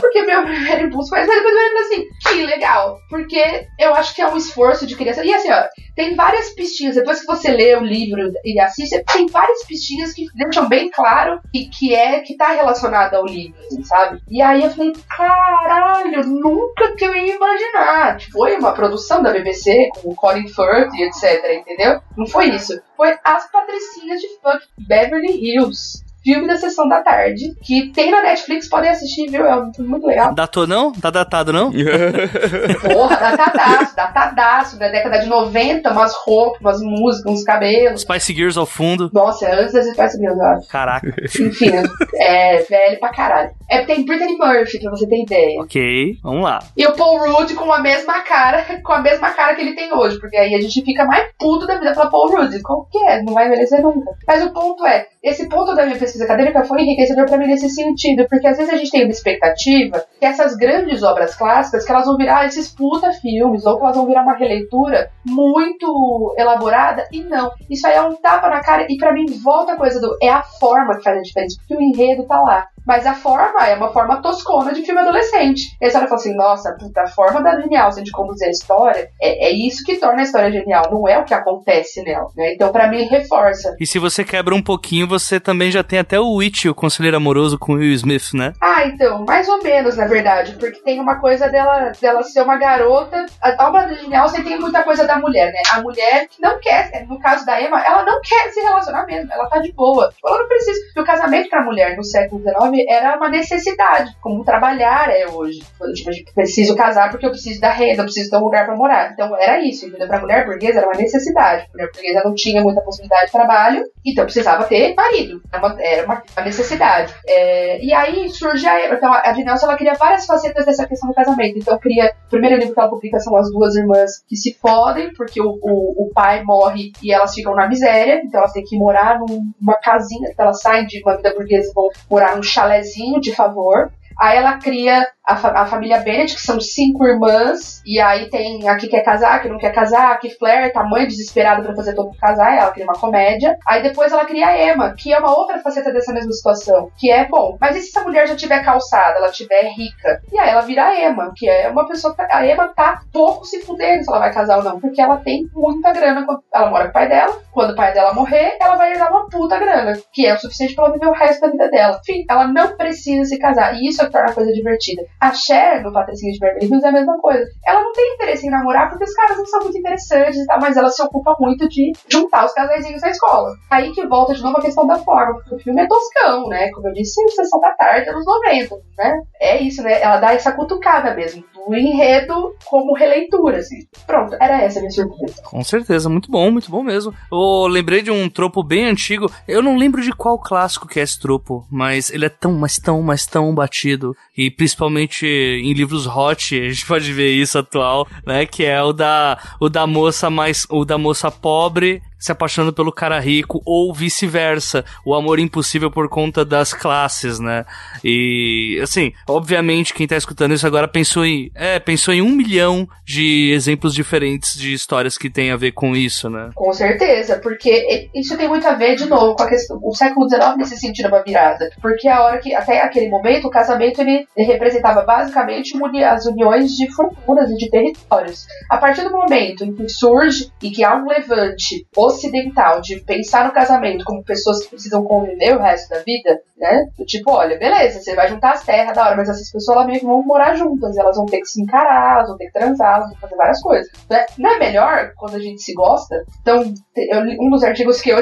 [0.00, 4.22] Porque meu primeiro impulso foi, mas depois eu assim, que legal, porque eu acho que
[4.22, 5.24] é um esforço de criança.
[5.24, 9.26] E assim, ó, tem várias pistinhas, depois que você lê o livro e assiste, tem
[9.26, 13.82] várias pistinhas que deixam bem claro que, que é, que tá relacionado ao livro, assim,
[13.82, 14.20] sabe?
[14.28, 18.16] E aí eu falei, caralho, nunca que eu ia imaginar.
[18.16, 19.57] Tipo, Foi uma produção da BBC,
[20.00, 22.00] com o Colin Firth e etc, entendeu?
[22.16, 22.80] Não foi isso.
[22.96, 26.04] Foi As Patricinhas de Funk Beverly Hills.
[26.22, 29.46] Filme da sessão da tarde, que tem na Netflix, podem assistir, viu?
[29.46, 30.34] É um filme muito legal.
[30.34, 30.92] Datou não?
[30.92, 31.70] Tá datado não?
[32.92, 38.02] Porra, datadaço, datadaço, da década de 90, umas roupas, umas músicas, uns cabelos.
[38.02, 39.10] Spice Gears ao fundo.
[39.12, 40.68] Nossa, antes das Spice Girls, eu acho.
[40.68, 41.14] Caraca.
[41.40, 41.72] Enfim,
[42.16, 43.50] é velho pra caralho.
[43.70, 45.60] É, tem Brittany Murphy, pra você ter ideia.
[45.60, 46.58] ok, vamos lá.
[46.76, 49.92] E o Paul Rudd com a mesma cara, com a mesma cara que ele tem
[49.92, 52.60] hoje, porque aí a gente fica mais puto da vida pela Paul Rudd.
[52.62, 53.22] Qual que é?
[53.22, 54.10] Não vai envelhecer nunca.
[54.26, 57.68] Mas o ponto é, esse ponto da minha pesquisa acadêmica foi enriquecedor pra mim nesse
[57.68, 61.92] sentido, porque às vezes a gente tem uma expectativa que essas grandes obras clássicas, que
[61.92, 67.06] elas vão virar esses puta filmes, ou que elas vão virar uma releitura muito elaborada,
[67.12, 67.50] e não.
[67.68, 70.30] Isso aí é um tapa na cara, e pra mim volta a coisa do, é
[70.30, 72.66] a forma que faz a diferença, porque o enredo tá lá.
[72.88, 75.76] Mas a forma é uma forma toscona de filme adolescente.
[75.78, 79.10] E a história fala assim, nossa, puta, a forma da genial de conduzir a história
[79.20, 82.54] é, é isso que torna a história genial, não é o que acontece nela, né?
[82.54, 83.76] Então, pra mim, reforça.
[83.78, 87.18] E se você quebra um pouquinho, você também já tem até o Witch, o conselheiro
[87.18, 88.54] amoroso com o Will Smith, né?
[88.60, 92.56] Ah, então, mais ou menos, na verdade, porque tem uma coisa dela, dela ser uma
[92.56, 93.26] garota.
[93.42, 95.60] A obra do Genial você tem muita coisa da mulher, né?
[95.74, 99.30] A mulher que não quer, no caso da Emma, ela não quer se relacionar mesmo,
[99.30, 100.10] ela tá de boa.
[100.24, 100.78] Ela não precisa.
[100.86, 105.60] Porque o casamento pra mulher no século XIX era uma necessidade, como trabalhar é hoje.
[105.94, 108.76] Tipo, eu preciso casar porque eu preciso da renda, eu preciso ter um lugar pra
[108.76, 109.12] morar.
[109.12, 110.06] Então era isso, entendeu?
[110.06, 111.66] Pra mulher burguesa era uma necessidade.
[111.68, 115.40] A mulher burguesa não tinha muita possibilidade de trabalho, então precisava ter marido.
[115.52, 117.14] Era uma, era uma, necessidade.
[117.26, 118.94] É, e aí surge a.
[118.94, 121.58] Então a Vinelsa, ela cria várias facetas dessa questão do casamento.
[121.58, 122.12] Então cria.
[122.26, 125.58] O primeiro livro que ela publica são as duas irmãs que se fodem, porque o,
[125.62, 128.20] o, o pai morre e elas ficam na miséria.
[128.24, 130.28] Então elas têm que morar numa casinha.
[130.30, 133.90] Então elas saem de uma vida burguesa e vão morar num chalezinho de favor.
[134.18, 138.66] Aí ela cria a, fa a, família Bennett, que são cinco irmãs, e aí tem
[138.66, 141.62] a que quer casar, a que não quer casar, a que flerta, a mãe desesperada
[141.62, 143.58] para fazer todo mundo casar, ela cria uma comédia.
[143.66, 147.10] Aí depois ela cria a Emma, que é uma outra faceta dessa mesma situação, que
[147.10, 150.22] é, bom, mas e se essa mulher já tiver calçada, ela tiver rica?
[150.32, 153.44] E aí ela vira a Emma, que é uma pessoa que a Emma tá pouco
[153.44, 156.84] se fudendo se ela vai casar ou não, porque ela tem muita grana, ela mora
[156.84, 159.92] com o pai dela, quando o pai dela morrer, ela vai herdar uma puta grana,
[160.12, 162.00] que é o suficiente para ela viver o resto da vida dela.
[162.00, 165.02] Enfim, ela não precisa se casar, e isso é que torna a coisa divertida.
[165.20, 167.44] A Cher, no Patricinha de Beverly Hills, é a mesma coisa.
[167.66, 170.60] Ela não tem interesse em namorar porque os caras não são muito interessantes e tal,
[170.60, 173.50] mas ela se ocupa muito de juntar os casaizinhos na escola.
[173.70, 176.70] Aí que volta de novo a questão da forma, porque o filme é toscão, né?
[176.70, 179.20] Como eu disse, sessão da tarde, anos 90, né?
[179.40, 180.00] É isso, né?
[180.00, 183.86] Ela dá essa cutucada mesmo, do enredo como releitura, assim.
[184.06, 185.42] Pronto, era essa a minha surpresa.
[185.42, 187.14] Com certeza, muito bom, muito bom mesmo.
[187.30, 191.02] Eu lembrei de um tropo bem antigo, eu não lembro de qual clássico que é
[191.02, 196.06] esse tropo, mas ele é tão, mas tão, mas tão batido, e principalmente em livros
[196.06, 200.30] hot, a gente pode ver isso atual, né, que é o da, o da moça
[200.30, 205.90] mais, o da moça pobre se apaixonando pelo cara rico ou vice-versa, o amor impossível
[205.90, 207.64] por conta das classes, né?
[208.02, 212.88] E assim, obviamente quem tá escutando isso agora pensou em, é, pensou em um milhão
[213.04, 216.50] de exemplos diferentes de histórias que tem a ver com isso, né?
[216.54, 220.28] Com certeza, porque isso tem muito a ver de novo com a questão, o século
[220.28, 224.00] XIX nesse sentido é uma virada, porque a hora que até aquele momento o casamento
[224.00, 228.46] ele, representava basicamente as uniões de fortunas e de territórios.
[228.70, 233.46] A partir do momento em que surge e que há um levante ocidental de pensar
[233.46, 236.86] no casamento como pessoas que precisam conviver o resto da vida, né?
[237.06, 240.06] Tipo, olha, beleza, você vai juntar as terras da hora, mas essas pessoas meio que
[240.06, 243.10] vão morar juntas, elas vão ter que se encarar, elas vão ter que transar, elas
[243.10, 243.90] vão fazer várias coisas.
[244.10, 244.26] Né?
[244.36, 246.24] Não é melhor quando a gente se gosta?
[246.40, 248.18] Então, eu, um dos artigos que eu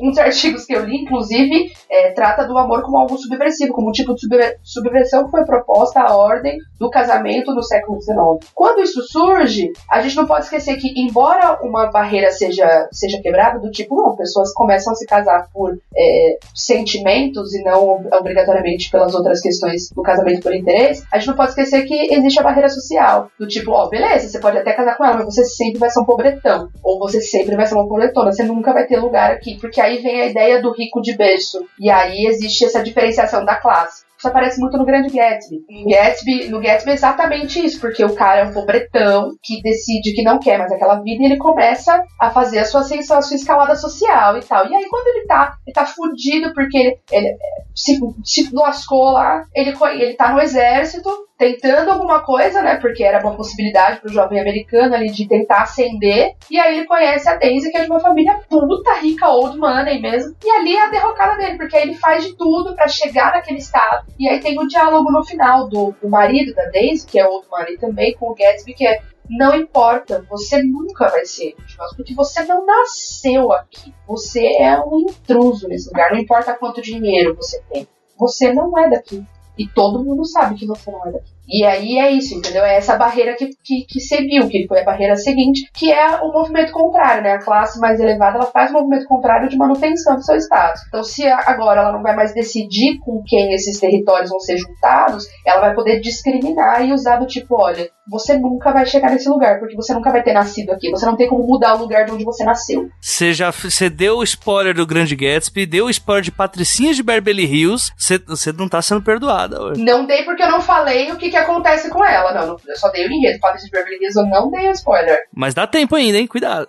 [0.00, 3.88] Um dos artigos que eu li, inclusive, é, trata do amor como algo subversivo, como
[3.88, 4.26] um tipo de
[4.62, 8.52] subversão que foi proposta à ordem do casamento no século XIX.
[8.54, 13.58] Quando isso surge, a gente não pode esquecer que, embora uma barreira seja, seja quebrada,
[13.58, 19.14] do tipo, não, pessoas começam a se casar por é, sentimentos e não obrigatoriamente pelas
[19.14, 22.68] outras questões do casamento por interesse, a gente não pode esquecer que existe a barreira
[22.68, 23.30] social.
[23.38, 26.00] Do tipo, ó, beleza, você pode até casar com ela, mas você sempre vai ser
[26.00, 26.68] um pobretão.
[26.82, 28.32] Ou você sempre vai ser uma pobretona.
[28.32, 29.58] Você nunca vai ter lugar aqui.
[29.60, 31.66] Porque aí vem a ideia do rico de berço.
[31.78, 34.04] E aí existe essa diferenciação da classe.
[34.22, 35.64] Isso aparece muito no Grande Gatsby.
[35.68, 40.12] No Gatsby, no Gatsby é exatamente isso, porque o cara é um pobretão que decide
[40.14, 43.22] que não quer mais aquela vida e ele começa a fazer a sua ascensão, a
[43.22, 44.64] sua escalada social e tal.
[44.68, 47.36] E aí quando ele tá, ele tá fudido porque ele, ele
[47.74, 51.10] se, se lascou lá, ele, ele tá no exército,
[51.42, 52.76] tentando alguma coisa, né?
[52.76, 56.36] Porque era uma possibilidade pro jovem americano ali de tentar ascender.
[56.48, 60.00] E aí ele conhece a Daisy, que é de uma família puta rica, old money
[60.00, 60.36] mesmo.
[60.44, 63.58] E ali é a derrocada dele, porque aí ele faz de tudo para chegar naquele
[63.58, 64.06] estado.
[64.18, 67.46] E aí tem o diálogo no final do, do marido da Daisy, que é old
[67.50, 71.54] money também, com o Gatsby, que é não importa, você nunca vai ser
[71.96, 73.94] porque você não nasceu aqui.
[74.06, 76.10] Você é um intruso nesse lugar.
[76.10, 77.88] Não importa quanto dinheiro você tem.
[78.18, 79.24] Você não é daqui.
[79.58, 81.31] E todo mundo sabe que você não é daqui.
[81.48, 82.64] E aí é isso, entendeu?
[82.64, 86.32] É essa barreira que, que, que seguiu, que foi a barreira seguinte, que é o
[86.32, 87.32] movimento contrário, né?
[87.32, 90.82] A classe mais elevada, ela faz o movimento contrário de manutenção do seu status.
[90.88, 95.26] Então, se agora ela não vai mais decidir com quem esses territórios vão ser juntados,
[95.46, 99.58] ela vai poder discriminar e usar do tipo, olha, você nunca vai chegar nesse lugar,
[99.58, 100.90] porque você nunca vai ter nascido aqui.
[100.90, 102.88] Você não tem como mudar o lugar de onde você nasceu.
[103.00, 107.02] Você já você deu o spoiler do Grande Gatsby, deu o spoiler de Patricinhas de
[107.02, 109.62] Beverly Hills, você, você não tá sendo perdoada.
[109.62, 109.82] Hoje.
[109.82, 112.32] Não dei porque eu não falei o que, que acontece com ela.
[112.32, 113.38] Não, eu só dei o enredo.
[113.40, 115.18] Patricinhas de Beverly Hills eu não dei o spoiler.
[115.34, 116.26] Mas dá tempo ainda, hein?
[116.26, 116.66] Cuidado.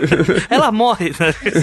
[0.48, 1.12] ela morre.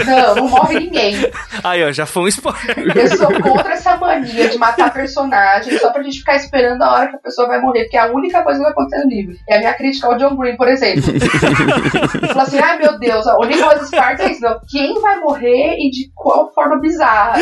[0.05, 1.15] Não, não morre ninguém.
[1.63, 2.97] Aí, ó, já foi um spoiler.
[2.97, 7.09] Eu sou contra essa mania de matar personagens só pra gente ficar esperando a hora
[7.09, 9.13] que a pessoa vai morrer, porque é a única coisa que vai acontecer no livro.
[9.47, 11.03] É a minha crítica ao John Green, por exemplo.
[12.29, 14.41] Fala assim, ai meu Deus, o Nicholas Sparks é isso.
[14.41, 17.39] Não, quem vai morrer e de qual forma bizarra?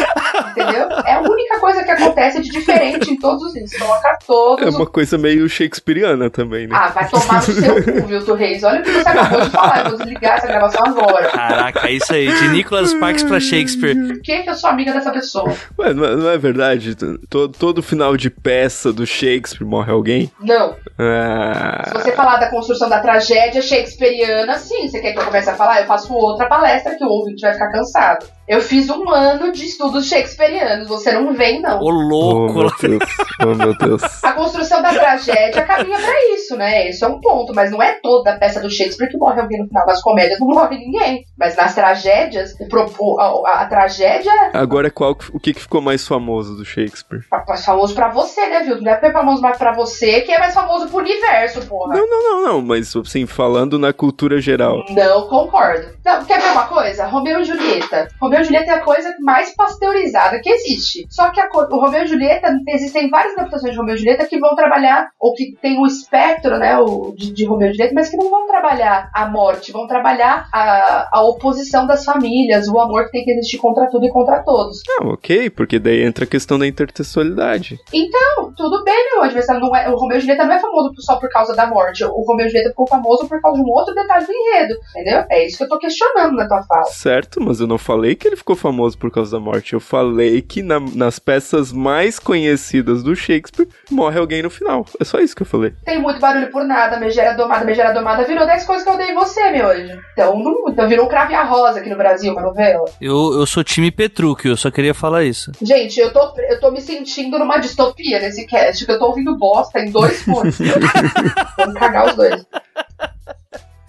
[0.52, 0.88] Entendeu?
[1.06, 3.74] É a única coisa que acontece de diferente em todos os livros.
[3.78, 4.66] Coloca todos.
[4.66, 6.76] É uma coisa meio shakespeariana também, né?
[6.78, 8.64] Ah, vai tomar no seu cu, Wilton Reis.
[8.64, 9.84] Olha o que você acabou de falar.
[9.86, 11.30] Eu vou desligar essa gravação agora.
[11.30, 12.32] Caraca, é isso aí.
[12.32, 13.96] De Nicholas Sparks pra Shakespeare.
[13.96, 15.54] Por que, que eu sou amiga dessa pessoa?
[15.80, 16.96] Ué, não é, não é verdade?
[17.30, 20.32] Todo, todo final de peça do Shakespeare morre alguém?
[20.40, 20.76] Não.
[20.98, 21.61] Ah.
[21.88, 24.88] Se você falar da construção da tragédia shakespeariana, sim.
[24.88, 25.82] Você quer que eu comece a falar?
[25.82, 28.26] Eu faço outra palestra que o ouvinte vai ficar cansado.
[28.48, 30.88] Eu fiz um ano de estudos shakespearianos.
[30.88, 31.80] Você não vem, não.
[31.80, 32.52] Ô, louco!
[32.52, 33.04] Oh, meu Deus.
[33.42, 34.24] Oh, meu Deus.
[34.24, 36.90] A construção da tragédia caminha pra isso, né?
[36.90, 37.54] Isso é um ponto.
[37.56, 39.86] Mas não é toda a peça do Shakespeare que morre alguém no final.
[39.86, 41.26] Nas comédias não morre ninguém.
[41.38, 44.32] Mas nas tragédias, a, a, a, tragédia.
[44.54, 47.24] Agora, qual, o que, que ficou mais famoso do Shakespeare?
[47.48, 48.82] Mais famoso pra você, né, viu?
[48.82, 51.96] Não é famoso mais pra você, que é mais famoso pro universo, porra.
[51.96, 52.62] Não, não, não, não.
[52.62, 54.84] Mas, assim, falando na cultura geral.
[54.90, 55.88] Não concordo.
[56.06, 57.06] Não, quer ver uma coisa?
[57.06, 58.08] Romeu e Julieta.
[58.20, 61.06] Romeu e Julieta é a coisa mais pasteurizada que existe.
[61.10, 64.40] Só que a, o Romeu e Julieta, existem várias adaptações de Romeu e Julieta que
[64.40, 68.10] vão trabalhar, ou que tem o espectro, né, o, de, de Romeu e Julieta, mas
[68.10, 73.06] que não vão trabalhar a morte, vão trabalhar a, a oposição das famílias, o amor
[73.06, 74.82] que tem que existir contra tudo e contra todos.
[75.00, 77.80] Ah, ok, porque daí entra a questão da intertextualidade.
[77.94, 79.62] Então, tudo bem, meu adversário.
[79.62, 82.04] Não é, o Romeu e Julieta não é famoso só por causa da morte.
[82.04, 85.26] O Romeu e Julieta ficou famoso por causa de um outro detalhe do enredo, entendeu?
[85.30, 86.86] É isso que eu tô questionando na tua fala.
[86.86, 89.74] Certo, mas eu não falei que ele ficou famoso por causa da morte.
[89.74, 94.86] Eu falei que na, nas peças mais conhecidas do Shakespeare morre alguém no final.
[95.00, 95.74] É só isso que eu falei.
[95.84, 97.00] Tem muito barulho por nada.
[97.00, 100.00] Megera domada, megera domada virou 10 coisas que eu dei em você, meu hoje.
[100.14, 102.86] Então, não, então virou Crave a Rosa aqui no Brasil, uma novela.
[103.00, 105.52] Eu, eu sou time Petrúquio, eu só queria falar isso.
[105.62, 109.38] Gente, eu tô, eu tô me sentindo numa distopia nesse cast, que eu tô ouvindo
[109.38, 110.58] bosta em dois fones.
[111.58, 112.46] Vamos cagar os dois.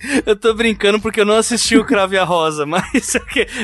[0.27, 3.17] Eu tô brincando porque eu não assisti o Crave a Rosa, mas,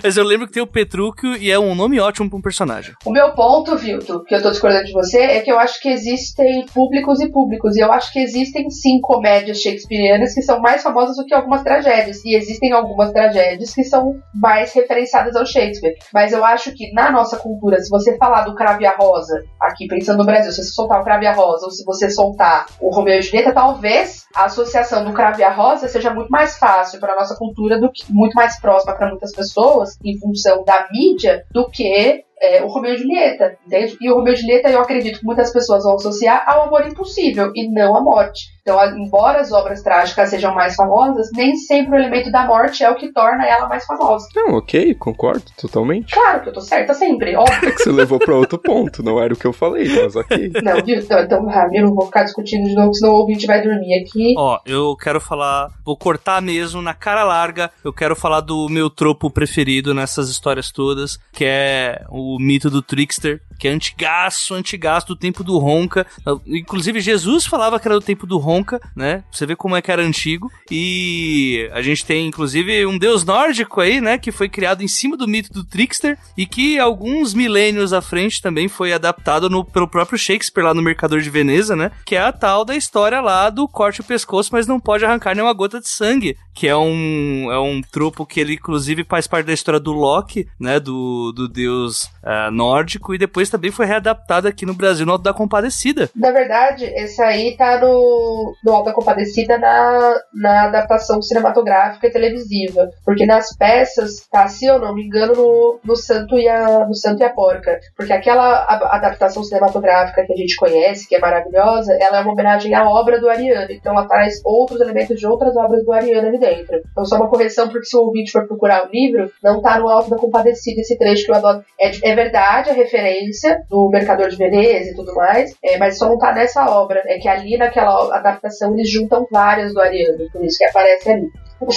[0.03, 2.95] mas eu lembro que tem o Petrúquio e é um nome ótimo pra um personagem.
[3.05, 5.89] O meu ponto, Vilto, que eu tô discordando de você, é que eu acho que
[5.89, 7.77] existem públicos e públicos.
[7.77, 11.63] E eu acho que existem sim comédias shakespearianas que são mais famosas do que algumas
[11.63, 12.25] tragédias.
[12.25, 15.95] E existem algumas tragédias que são mais referenciadas ao Shakespeare.
[16.13, 19.87] Mas eu acho que na nossa cultura, se você falar do Crave a Rosa, aqui
[19.87, 22.91] pensando no Brasil, se você soltar o Crave a Rosa ou se você soltar o
[22.91, 27.17] Romeu e Julieta, talvez a associação do Crave a Rosa seja muito mais fácil para
[27.17, 31.69] nossa cultura do que muito mais próxima para muitas pessoas em função da mídia do
[31.69, 33.97] que é, o Romeu e Julieta, entende?
[34.01, 37.51] E o Romeu e Julieta eu acredito que muitas pessoas vão associar ao amor impossível
[37.55, 38.59] e não à morte.
[38.63, 42.91] Então, embora as obras trágicas sejam mais famosas, nem sempre o elemento da morte é
[42.91, 44.29] o que torna ela mais famosa.
[44.37, 46.13] Não, ok, concordo totalmente.
[46.13, 47.69] Claro que eu tô certa sempre, óbvio.
[47.69, 50.53] É que você levou pra outro ponto, não era o que eu falei, mas ok.
[50.63, 50.99] Não, viu?
[50.99, 54.35] Então, então eu não vou ficar discutindo de novo, senão o ouvinte vai dormir aqui.
[54.37, 57.71] Ó, eu quero falar, vou cortar mesmo na cara larga.
[57.83, 62.83] Eu quero falar do meu tropo preferido nessas histórias todas, que é o mito do
[62.83, 66.07] trickster, que é antigaço, antigaço do tempo do Ronca.
[66.47, 69.25] Inclusive, Jesus falava que era do tempo do Ronca, né?
[69.33, 70.51] Você vê como é que era antigo.
[70.71, 74.17] E a gente tem, inclusive, um deus nórdico aí, né?
[74.17, 78.41] Que foi criado em cima do mito do trickster e que alguns milênios à frente
[78.41, 81.91] também foi adaptado no, pelo próprio Shakespeare lá no Mercador de Veneza, né?
[82.07, 85.35] Que é a tal da história lá do corte o pescoço, mas não pode arrancar
[85.35, 86.37] nenhuma gota de sangue.
[86.55, 90.47] Que é um, é um trupo que ele, inclusive, faz parte da história do Loki,
[90.61, 90.79] né?
[90.79, 93.15] Do, do deus uh, nórdico.
[93.15, 96.11] E depois também foi readaptado aqui no Brasil no Alto da Compadecida.
[96.15, 102.13] Na verdade, esse aí tá no, no Alto da Compadecida na, na adaptação cinematográfica e
[102.13, 102.91] televisiva.
[103.05, 106.95] Porque nas peças, tá, se eu não me engano, no, no, Santo, e a, no
[106.95, 107.81] Santo e a Porca.
[107.97, 112.75] Porque aquela adaptação cinematográfica que a gente conhece, que é maravilhosa, ela é uma homenagem
[112.75, 113.73] à obra do Ariano.
[113.73, 116.81] Então ela traz outros elementos de outras obras do Ariano ali dentro.
[116.91, 119.89] Então só uma correção, porque se o ouvinte for procurar o livro, não tá no
[119.89, 121.65] Alto da Compadecida esse trecho que eu adoro.
[121.81, 126.09] É, é verdade a referência do Mercador de Veneza e tudo mais, é, mas só
[126.09, 127.03] não tá nessa obra.
[127.07, 131.31] É que ali naquela adaptação eles juntam várias do Ariano, por isso que aparece ali.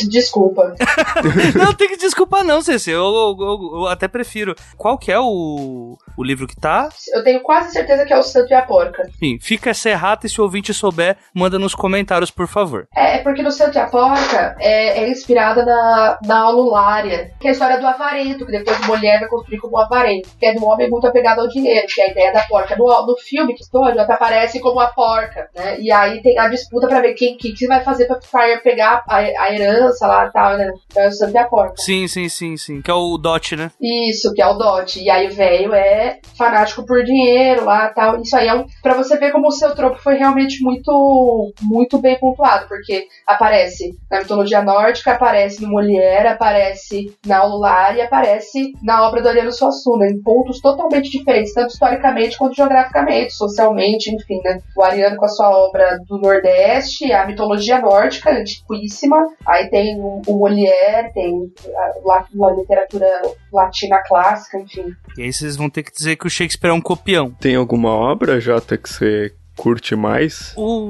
[0.10, 0.76] Desculpa.
[1.58, 2.92] não, tem que desculpar não, Ceci.
[2.92, 4.56] Eu, eu, eu, eu, até prefiro.
[4.78, 6.90] Qual que é o, o livro que tá?
[7.14, 9.10] Eu tenho quase certeza que é o Santo e a Porca.
[9.20, 12.88] Sim, fica essa errata e se o ouvinte souber, manda nos comentários, por favor.
[12.96, 17.48] É, é porque no Santo e a Porca é, é inspirada na, na Aululária, que
[17.48, 20.46] é a história do avarento, que depois a mulher vai construir como um avarento, que
[20.46, 22.76] é do homem muito apegado ao dinheiro, que é a ideia da porca.
[22.76, 25.80] No, no filme que estou, ela aparece como a porca, né?
[25.80, 28.20] E aí tem a disputa pra ver quem, quem que vai fazer pra
[28.64, 30.72] pegar a, a herança criança lá e tal, né?
[30.90, 31.76] Então eu santo a porta.
[31.78, 32.82] Sim, sim, sim, sim.
[32.82, 33.72] Que é o Dot, né?
[33.82, 35.02] Isso, que é o Dot.
[35.02, 38.22] E aí o velho é fanático por dinheiro lá tal.
[38.22, 38.66] Isso aí é um.
[38.82, 43.96] Pra você ver como o seu tropo foi realmente muito, muito bem pontuado, porque aparece
[44.10, 49.52] na mitologia nórdica, aparece no Molière, aparece na Ulular e aparece na obra do Ariano
[49.52, 54.60] Suassuna, em pontos totalmente diferentes, tanto historicamente quanto geograficamente, socialmente, enfim, né?
[54.76, 59.28] O Ariano com a sua obra do Nordeste, a mitologia nórdica, antiquíssima,
[59.62, 63.08] aí tem o, o Molière, tem a, a, literatura
[63.52, 64.94] latina clássica, enfim.
[65.18, 67.32] E aí vocês vão ter que dizer que o Shakespeare é um copião.
[67.32, 70.54] Tem alguma obra, Jota, que você curte mais?
[70.58, 70.90] O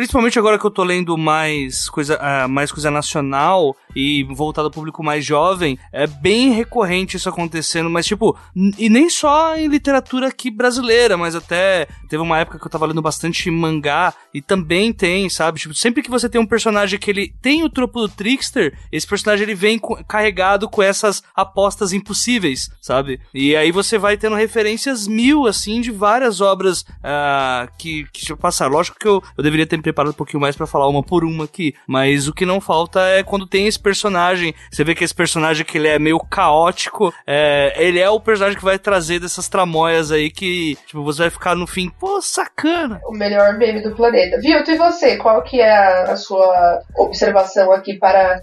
[0.00, 4.72] Principalmente agora que eu tô lendo mais coisa, uh, mais coisa nacional e voltado ao
[4.72, 8.34] público mais jovem, é bem recorrente isso acontecendo, mas tipo,
[8.78, 12.86] e nem só em literatura aqui brasileira, mas até teve uma época que eu tava
[12.86, 15.60] lendo bastante mangá e também tem, sabe?
[15.60, 19.06] Tipo, sempre que você tem um personagem que ele tem o tropo do trickster, esse
[19.06, 23.20] personagem ele vem com, carregado com essas apostas impossíveis, sabe?
[23.34, 28.34] E aí você vai tendo referências mil, assim, de várias obras uh, que, que já
[28.34, 28.72] passaram.
[28.72, 31.44] Lógico que eu, eu deveria ter preparado um pouquinho mais para falar uma por uma
[31.44, 31.74] aqui.
[31.86, 34.54] Mas o que não falta é quando tem esse personagem.
[34.70, 38.58] Você vê que esse personagem que ele é meio caótico, é, ele é o personagem
[38.58, 43.00] que vai trazer dessas tramóias aí que, tipo, você vai ficar no fim, pô, sacana.
[43.06, 44.40] O melhor meme do planeta.
[44.40, 45.16] Vilto, e você?
[45.16, 48.40] Qual que é a, a sua observação aqui para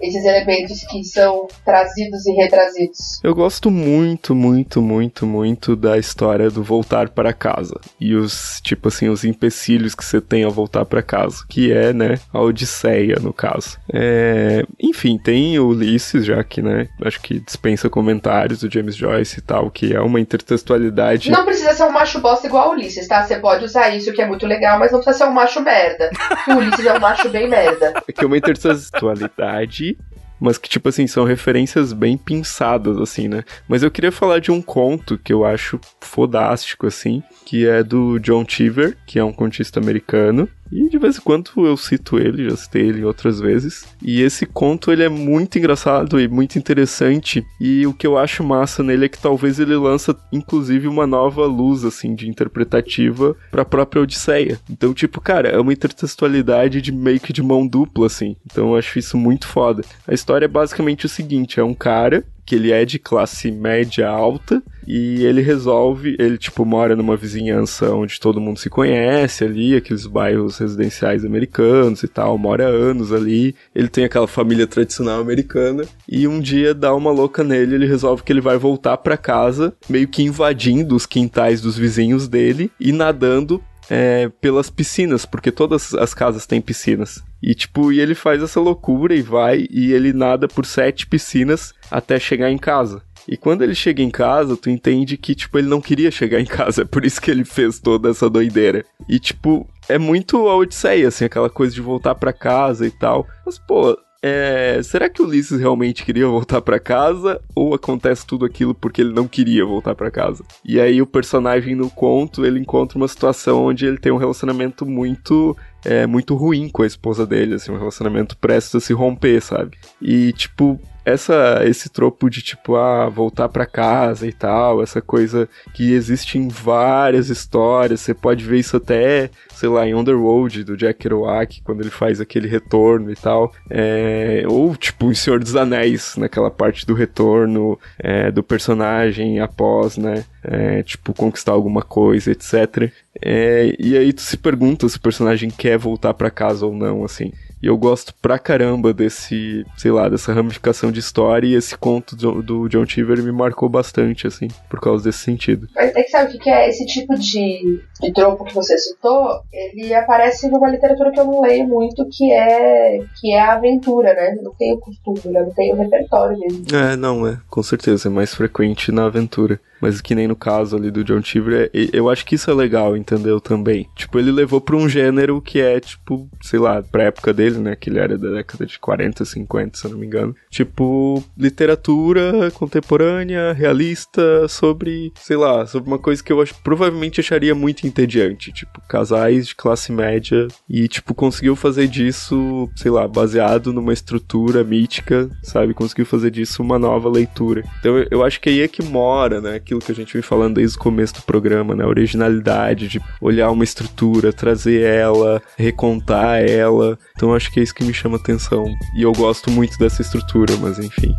[0.00, 3.20] esses elementos que são trazidos e retrazidos?
[3.22, 7.78] Eu gosto muito, muito, muito, muito da história do voltar para casa.
[8.00, 11.92] E os, tipo assim, os empecilhos que você tem ao voltar para casa, que é,
[11.92, 13.78] né, a Odisseia, no caso.
[13.92, 14.64] É...
[14.78, 19.42] Enfim, tem o Ulisses, já que, né, acho que dispensa comentários do James Joyce e
[19.42, 21.30] tal, que é uma intertextualidade.
[21.30, 23.22] Não precisa ser um macho bosta igual o Ulisses, tá?
[23.22, 26.10] Você pode usar isso, que é muito legal, mas não precisa ser um macho merda.
[26.48, 27.94] o Ulisses é um macho bem merda.
[28.08, 29.96] É que é uma intertextualidade
[30.40, 33.44] mas que, tipo assim, são referências bem pinçadas, assim, né?
[33.68, 38.18] Mas eu queria falar de um conto que eu acho fodástico, assim, que é do
[38.18, 42.48] John Cheever, que é um contista americano, e de vez em quando eu cito ele,
[42.48, 43.84] já citei ele outras vezes.
[44.02, 47.44] E esse conto ele é muito engraçado e muito interessante.
[47.60, 51.44] E o que eu acho massa nele é que talvez ele lança inclusive uma nova
[51.46, 54.60] luz assim de interpretativa para a própria Odisseia.
[54.70, 58.36] Então, tipo, cara, é uma intertextualidade de meio que de mão dupla assim.
[58.46, 59.82] Então, eu acho isso muito foda.
[60.06, 64.08] A história é basicamente o seguinte, é um cara que ele é de classe média
[64.08, 64.62] alta
[64.92, 70.04] e ele resolve, ele tipo mora numa vizinhança onde todo mundo se conhece ali, aqueles
[70.04, 73.54] bairros residenciais americanos e tal, mora anos ali.
[73.72, 78.24] Ele tem aquela família tradicional americana e um dia dá uma louca nele, ele resolve
[78.24, 82.90] que ele vai voltar para casa, meio que invadindo os quintais dos vizinhos dele e
[82.90, 87.22] nadando é, pelas piscinas, porque todas as casas têm piscinas.
[87.42, 91.72] E tipo, e ele faz essa loucura e vai e ele nada por sete piscinas
[91.90, 93.02] até chegar em casa.
[93.28, 96.46] E quando ele chega em casa, tu entende que, tipo, ele não queria chegar em
[96.46, 96.80] casa.
[96.80, 98.84] É por isso que ele fez toda essa doideira.
[99.08, 103.26] E, tipo, é muito a Odisseia, assim, aquela coisa de voltar para casa e tal.
[103.44, 108.44] Mas, pô, é, será que o Ulisses realmente queria voltar para casa ou acontece tudo
[108.44, 110.44] aquilo porque ele não queria voltar para casa?
[110.64, 114.84] E aí o personagem no conto ele encontra uma situação onde ele tem um relacionamento
[114.84, 119.40] muito é muito ruim com a esposa dele, assim, um relacionamento prestes a se romper,
[119.40, 119.78] sabe?
[120.00, 125.48] E tipo, essa esse tropo de tipo ah voltar para casa e tal essa coisa
[125.72, 130.76] que existe em várias histórias você pode ver isso até sei lá em Underworld do
[130.76, 135.56] Jack Kerouac quando ele faz aquele retorno e tal é, ou tipo em Senhor dos
[135.56, 142.30] Anéis naquela parte do retorno é, do personagem após né é, tipo conquistar alguma coisa
[142.30, 142.92] etc
[143.22, 147.04] é, e aí tu se pergunta se o personagem quer voltar para casa ou não
[147.04, 147.32] assim
[147.62, 152.16] e eu gosto pra caramba desse, sei lá, dessa ramificação de história e esse conto
[152.16, 155.68] do, do John Cheever me marcou bastante, assim, por causa desse sentido.
[155.74, 159.42] Mas é que sabe o que é esse tipo de, de tropo que você citou?
[159.52, 164.14] Ele aparece numa literatura que eu não leio muito, que é que é a aventura,
[164.14, 164.36] né?
[164.42, 165.42] Não tenho costume, né?
[165.42, 166.64] não tenho repertório mesmo.
[166.74, 169.60] É, não, é, com certeza, é mais frequente na aventura.
[169.80, 172.54] Mas que nem no caso ali do John Cheever, é, eu acho que isso é
[172.54, 173.40] legal, entendeu?
[173.40, 173.88] Também.
[173.96, 177.76] Tipo, ele levou pra um gênero que é, tipo, sei lá, pra época dele, né?
[177.76, 180.34] Que ele era da década de 40, 50, se eu não me engano.
[180.50, 187.54] Tipo, literatura contemporânea, realista, sobre, sei lá, sobre uma coisa que eu acho, provavelmente acharia
[187.54, 188.52] muito entediante.
[188.52, 190.48] Tipo, casais de classe média.
[190.68, 195.74] E, tipo, conseguiu fazer disso, sei lá, baseado numa estrutura mítica, sabe?
[195.74, 197.62] Conseguiu fazer disso uma nova leitura.
[197.78, 199.60] Então eu acho que aí é que mora, né?
[199.60, 201.84] aquilo que a gente vem falando desde o começo do programa, né?
[201.84, 206.98] A originalidade de olhar uma estrutura, trazer ela, recontar ela.
[207.16, 208.66] Então acho que é isso que me chama atenção.
[208.94, 211.14] E eu gosto muito dessa estrutura, mas enfim.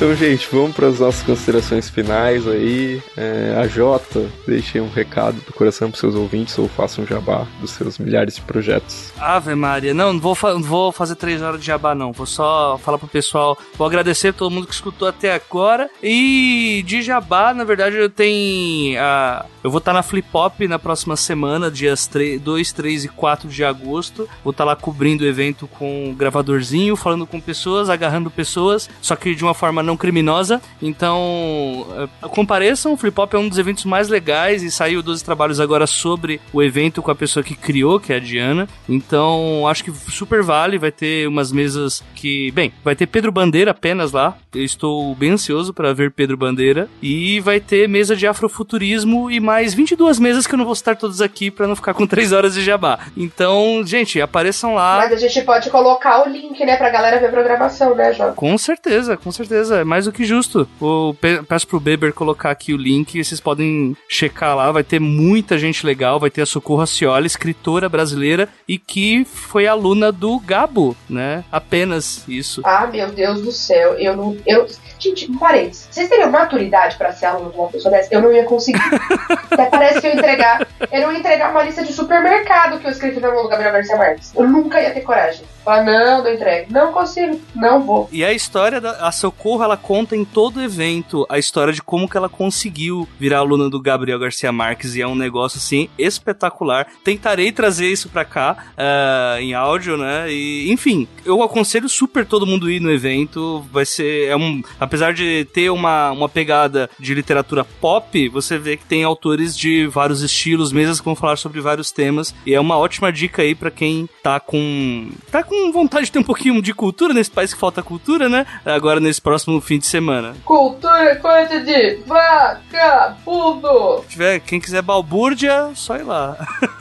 [0.00, 3.02] Então, gente, vamos para as nossas considerações finais aí.
[3.18, 7.46] É, a Jota, deixe um recado do coração para seus ouvintes ou faça um jabá
[7.60, 9.12] dos seus milhares de projetos.
[9.18, 12.12] Ave Maria, não, não vou, fa vou fazer três horas de jabá, não.
[12.12, 15.90] Vou só falar pro pessoal, vou agradecer a todo mundo que escutou até agora.
[16.02, 18.98] E de jabá, na verdade, eu tenho.
[18.98, 19.44] A...
[19.62, 23.08] Eu vou estar tá na Flip Pop na próxima semana, dias 3, 2, 3 e
[23.08, 24.26] 4 de agosto.
[24.42, 28.88] Vou estar tá lá cobrindo o evento com um gravadorzinho, falando com pessoas, agarrando pessoas,
[29.02, 30.60] só que de uma forma não criminosa.
[30.80, 31.86] Então,
[32.22, 35.60] uh, compareçam, o Flip Hop é um dos eventos mais legais e saiu 12 trabalhos
[35.60, 38.68] agora sobre o evento com a pessoa que criou, que é a Diana.
[38.88, 43.70] Então, acho que super vale, vai ter umas mesas que, bem, vai ter Pedro Bandeira
[43.70, 44.36] apenas lá.
[44.54, 49.40] Eu estou bem ansioso para ver Pedro Bandeira e vai ter mesa de afrofuturismo e
[49.40, 52.32] mais 22 mesas que eu não vou estar todas aqui para não ficar com 3
[52.32, 52.98] horas de jabá.
[53.16, 54.98] Então, gente, apareçam lá.
[54.98, 58.34] Mas a gente pode colocar o link, né, pra galera ver a programação, né, João?
[58.34, 60.68] Com certeza, com certeza é mais do que justo.
[60.78, 64.72] Vou peço pro Beber colocar aqui o link vocês podem checar lá.
[64.72, 66.18] Vai ter muita gente legal.
[66.18, 71.44] Vai ter a Socorro Acioli, escritora brasileira e que foi aluna do Gabo, né?
[71.50, 72.60] Apenas isso.
[72.64, 73.94] Ah, meu Deus do céu.
[73.94, 74.36] Eu não.
[74.46, 74.66] Eu...
[74.98, 75.88] Gente, parênteses.
[75.90, 78.14] Vocês teriam maturidade para ser aluno de uma pessoa dessa?
[78.14, 78.80] Eu não ia conseguir.
[79.50, 80.66] Até parece que eu ia entregar.
[80.92, 83.96] Eu não ia entregar uma lista de supermercado que eu escrevi no meu Gabriel Garcia
[83.96, 84.34] Marques.
[84.34, 85.42] Eu nunca ia ter coragem.
[85.64, 86.72] Falar, não, não entrego.
[86.72, 87.40] Não consigo.
[87.54, 88.08] Não vou.
[88.12, 92.08] E a história da a Socorro, ela conta em todo evento a história de como
[92.08, 96.86] que ela conseguiu virar aluna do Gabriel Garcia Marques e é um negócio, assim, espetacular.
[97.04, 100.30] Tentarei trazer isso pra cá uh, em áudio, né?
[100.30, 103.64] E, enfim, eu aconselho super todo mundo ir no evento.
[103.72, 108.76] Vai ser, é um, apesar de ter uma, uma pegada de literatura pop, você vê
[108.76, 112.34] que tem autores de vários estilos, mesas que vão falar sobre vários temas.
[112.46, 115.10] E é uma ótima dica aí para quem tá com.
[115.30, 118.46] tá com vontade de ter um pouquinho de cultura nesse país que falta cultura, né?
[118.64, 120.36] Agora nesse próximo fim de semana.
[120.44, 124.02] Cultura é coisa de vagabundo!
[124.04, 126.36] Se tiver, quem quiser balbúrdia, só ir lá.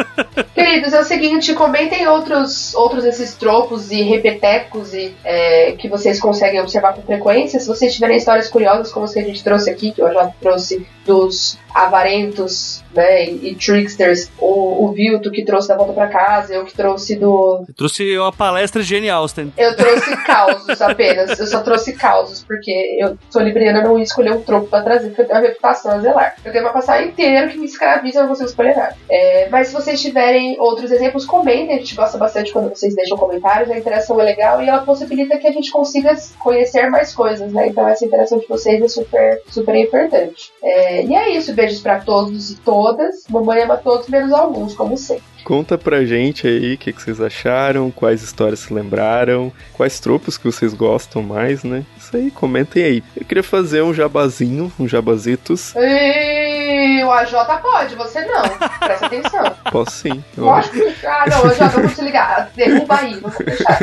[0.53, 6.19] Queridos, é o seguinte, comentem outros, outros esses tropos e repetecos e, é, que vocês
[6.19, 7.59] conseguem observar com frequência.
[7.59, 10.27] Se vocês tiverem histórias curiosas, como as que a gente trouxe aqui, que eu já
[10.39, 16.07] trouxe dos avarentos né, e, e tricksters, o, o Vilto que trouxe da volta para
[16.07, 17.63] casa, eu que trouxe do.
[17.67, 19.49] Eu trouxe uma palestra genial, Stan.
[19.57, 24.33] Eu trouxe causos apenas, eu só trouxe causos, porque eu sou libriana, não ia escolher
[24.33, 26.35] um tropo para trazer, porque eu tenho uma reputação a zelar.
[26.43, 28.95] Eu tenho uma passagem inteira que me escraviza, eu não escolher nada.
[29.09, 33.17] É, mas se vocês tiverem outros exemplos, comentem, a gente gosta bastante quando vocês deixam
[33.17, 37.51] comentários, a interação é legal e ela possibilita que a gente consiga conhecer mais coisas,
[37.51, 37.67] né?
[37.67, 40.51] Então essa interação de vocês é super, super importante.
[40.63, 43.23] É, e é isso, beijos para todos e todas.
[43.29, 45.23] Mamãe ama todos, menos alguns, como sempre.
[45.43, 50.37] Conta pra gente aí o que, que, vocês acharam, quais histórias se lembraram, quais tropos
[50.37, 51.85] que vocês gostam mais, né?
[52.09, 53.03] Isso aí, comentem aí.
[53.15, 55.75] Eu queria fazer um jabazinho, um jabazitos.
[55.75, 58.41] E o AJ pode, você não.
[58.79, 59.43] Presta atenção.
[59.71, 60.23] Posso sim.
[60.35, 61.05] Lógico que.
[61.05, 62.49] Ah, não, AJ, eu vou te ligar.
[62.55, 63.79] Derruba aí, vou deixar.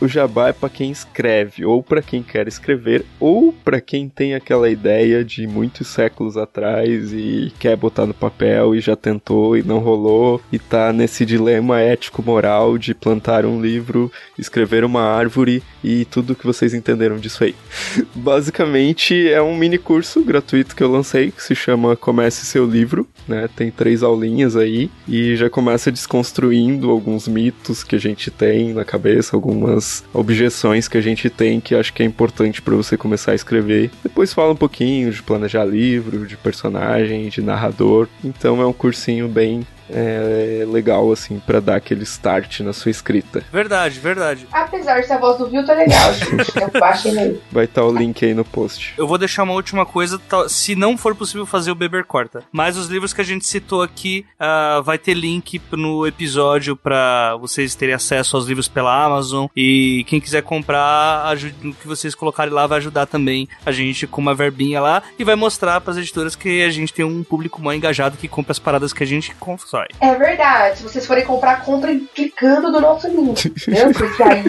[0.00, 4.32] O jabá é para quem escreve, ou para quem quer escrever, ou para quem tem
[4.32, 9.62] aquela ideia de muitos séculos atrás e quer botar no papel e já tentou e
[9.64, 16.04] não rolou e tá nesse dilema ético-moral de plantar um livro, escrever uma árvore e
[16.04, 17.56] tudo que vocês entenderam disso aí.
[18.14, 23.06] Basicamente é um mini curso gratuito que eu lancei que se chama Comece seu livro,
[23.26, 23.48] né?
[23.54, 28.84] Tem três aulinhas aí e já começa desconstruindo alguns mitos que a gente tem na
[28.84, 33.32] cabeça, algumas objeções que a gente tem que acho que é importante para você começar
[33.32, 33.90] a escrever.
[34.02, 38.08] Depois fala um pouquinho de planejar livro, de personagem, de narrador.
[38.24, 43.42] Então é um cursinho bem é legal, assim, para dar aquele start na sua escrita.
[43.52, 44.46] Verdade, verdade.
[44.52, 46.52] Apesar de ser a voz do Vilto, é legal, gente.
[46.60, 47.40] Eu baixei aí.
[47.50, 48.94] Vai estar tá o link aí no post.
[48.96, 52.44] Eu vou deixar uma última coisa, se não for possível fazer o Beber Corta.
[52.52, 57.36] Mas os livros que a gente citou aqui, uh, vai ter link no episódio para
[57.36, 59.46] vocês terem acesso aos livros pela Amazon.
[59.56, 61.34] E quem quiser comprar,
[61.64, 65.24] o que vocês colocarem lá vai ajudar também a gente com uma verbinha lá e
[65.24, 68.52] vai mostrar para as editoras que a gente tem um público mais engajado que compra
[68.52, 69.34] as paradas que a gente
[69.78, 69.86] consome.
[70.00, 70.78] É verdade.
[70.78, 73.46] Se vocês forem comprar, comprem clicando no nosso link.
[73.46, 73.92] Entendeu?
[73.94, 74.44] Porque aí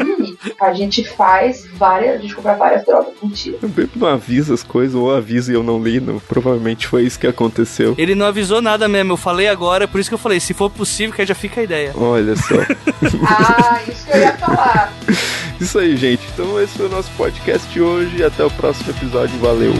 [0.61, 2.15] a gente faz várias.
[2.15, 3.13] A gente compra várias drogas.
[3.21, 3.57] Mentira.
[3.61, 5.99] O Bebo não avisa as coisas, ou avisa e eu não li.
[5.99, 6.19] Não.
[6.19, 7.95] Provavelmente foi isso que aconteceu.
[7.97, 9.13] Ele não avisou nada mesmo.
[9.13, 11.61] Eu falei agora, por isso que eu falei, se for possível, que aí já fica
[11.61, 11.91] a ideia.
[11.95, 12.55] Olha só.
[13.27, 14.93] ah, isso que eu ia falar.
[15.59, 16.21] Isso aí, gente.
[16.33, 18.23] Então esse foi o nosso podcast de hoje.
[18.23, 19.37] Até o próximo episódio.
[19.39, 19.73] Valeu.